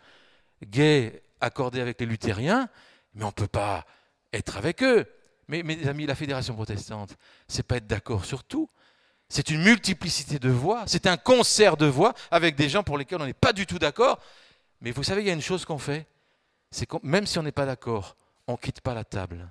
[0.62, 2.68] gays accordés avec les luthériens,
[3.14, 3.86] mais on ne peut pas
[4.32, 5.06] être avec eux.
[5.48, 7.16] Mais mes amis, la fédération protestante,
[7.48, 8.68] c'est pas être d'accord sur tout.
[9.28, 13.20] C'est une multiplicité de voix, c'est un concert de voix avec des gens pour lesquels
[13.20, 14.18] on n'est pas du tout d'accord.
[14.80, 16.06] Mais vous savez, il y a une chose qu'on fait,
[16.70, 18.16] c'est que même si on n'est pas d'accord,
[18.46, 19.48] on ne quitte pas la table.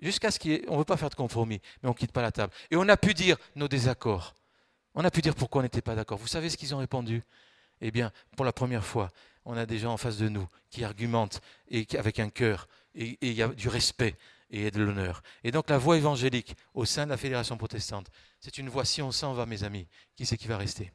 [0.00, 2.32] Jusqu'à ce qu'on ne veut pas faire de compromis, mais on ne quitte pas la
[2.32, 2.52] table.
[2.70, 4.34] Et on a pu dire nos désaccords.
[4.94, 6.18] On a pu dire pourquoi on n'était pas d'accord.
[6.18, 7.22] Vous savez ce qu'ils ont répondu?
[7.80, 9.10] Eh bien, pour la première fois,
[9.44, 13.18] on a des gens en face de nous qui argumentent et avec un cœur et,
[13.20, 14.16] il y a du respect
[14.50, 15.22] et de l'honneur.
[15.42, 18.08] Et donc la voix évangélique au sein de la fédération protestante,
[18.40, 20.92] c'est une voix, si on s'en va, mes amis, qui c'est qui va rester?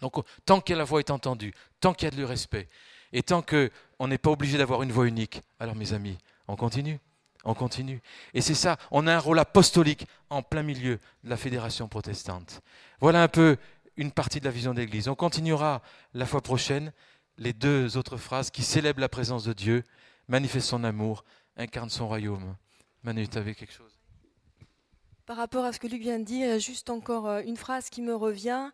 [0.00, 0.14] Donc
[0.44, 2.68] tant que la voix est entendue, tant qu'il y a de respect,
[3.12, 6.18] et tant qu'on n'est pas obligé d'avoir une voix unique, alors mes amis,
[6.48, 6.98] on continue.
[7.46, 8.00] On continue.
[8.32, 12.62] Et c'est ça, on a un rôle apostolique en plein milieu de la fédération protestante.
[13.00, 13.58] Voilà un peu
[13.96, 15.08] une partie de la vision d'Église.
[15.08, 15.82] On continuera
[16.14, 16.90] la fois prochaine
[17.38, 19.82] les deux autres phrases qui célèbrent la présence de Dieu
[20.28, 21.24] manifeste son amour,
[21.56, 22.56] incarne son royaume.
[23.02, 23.98] Manu, tu avais quelque chose?
[25.26, 28.02] Par rapport à ce que Luc vient de dire, juste encore euh, une phrase qui
[28.02, 28.70] me revient.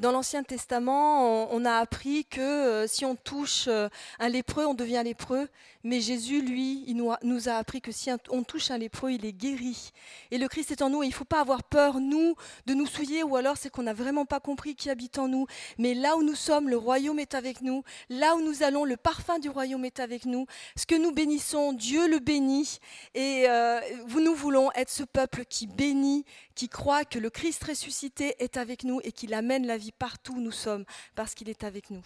[0.00, 3.88] Dans l'Ancien Testament, on, a appris que euh, si on touche euh,
[4.18, 5.48] un lépreux, on devient lépreux.
[5.86, 9.34] Mais Jésus, lui, il nous a, appris que si on touche un lépreux, il est
[9.34, 9.92] guéri.
[10.30, 11.02] Et le Christ est en nous.
[11.02, 13.92] Il ne faut pas avoir peur, nous, de nous souiller, ou alors c'est qu'on n'a
[13.92, 15.46] vraiment pas compris qui habite en nous.
[15.76, 17.84] Mais là où nous sommes, le royaume est avec nous.
[18.08, 20.46] Là où nous allons, le parfum du royaume est avec nous.
[20.74, 22.78] Ce que nous bénissons, Dieu le bénit.
[23.14, 23.78] Et euh,
[24.08, 26.24] nous voulons être ce peuple qui bénit,
[26.54, 30.34] qui croit que le Christ ressuscité est avec nous et qu'il amène la vie partout
[30.34, 30.84] où nous sommes,
[31.14, 32.04] parce qu'il est avec nous.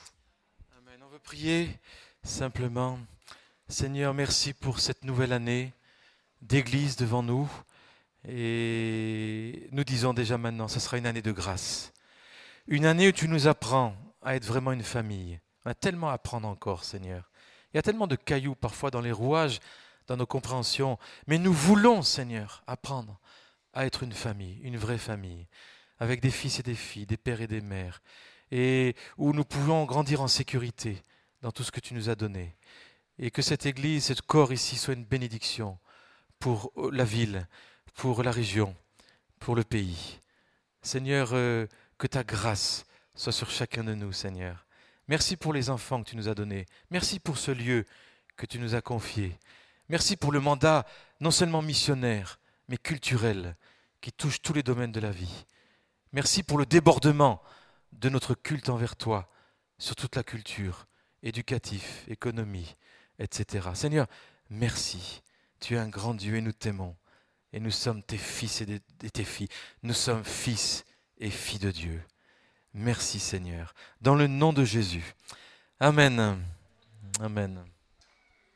[0.78, 1.00] Amen.
[1.04, 1.78] On veut prier
[2.22, 2.98] simplement.
[3.68, 5.72] Seigneur, merci pour cette nouvelle année
[6.40, 7.50] d'église devant nous.
[8.26, 11.92] Et nous disons déjà maintenant, ce sera une année de grâce.
[12.66, 15.40] Une année où tu nous apprends à être vraiment une famille.
[15.64, 17.30] On a tellement à apprendre encore, Seigneur.
[17.72, 19.60] Il y a tellement de cailloux parfois dans les rouages,
[20.06, 20.98] dans nos compréhensions.
[21.26, 23.20] Mais nous voulons, Seigneur, apprendre
[23.78, 25.46] à être une famille, une vraie famille,
[26.00, 28.02] avec des fils et des filles, des pères et des mères,
[28.50, 31.00] et où nous pouvons grandir en sécurité
[31.42, 32.56] dans tout ce que tu nous as donné.
[33.20, 35.78] Et que cette Église, ce corps ici soit une bénédiction
[36.40, 37.46] pour la ville,
[37.94, 38.74] pour la région,
[39.38, 40.18] pour le pays.
[40.82, 41.68] Seigneur, euh,
[41.98, 44.66] que ta grâce soit sur chacun de nous, Seigneur.
[45.06, 46.66] Merci pour les enfants que tu nous as donnés.
[46.90, 47.84] Merci pour ce lieu
[48.36, 49.38] que tu nous as confié.
[49.88, 50.84] Merci pour le mandat
[51.20, 53.56] non seulement missionnaire, mais culturel,
[54.00, 55.46] qui touche tous les domaines de la vie.
[56.12, 57.42] Merci pour le débordement
[57.92, 59.30] de notre culte envers toi
[59.78, 60.86] sur toute la culture,
[61.22, 62.76] éducatif, économie,
[63.18, 63.68] etc.
[63.74, 64.06] Seigneur,
[64.50, 65.22] merci.
[65.60, 66.96] Tu es un grand Dieu et nous t'aimons.
[67.52, 69.48] Et nous sommes tes fils et tes filles.
[69.82, 70.84] Nous sommes fils
[71.18, 72.02] et filles de Dieu.
[72.74, 73.74] Merci Seigneur.
[74.00, 75.14] Dans le nom de Jésus.
[75.80, 76.42] Amen.
[77.20, 77.64] Amen.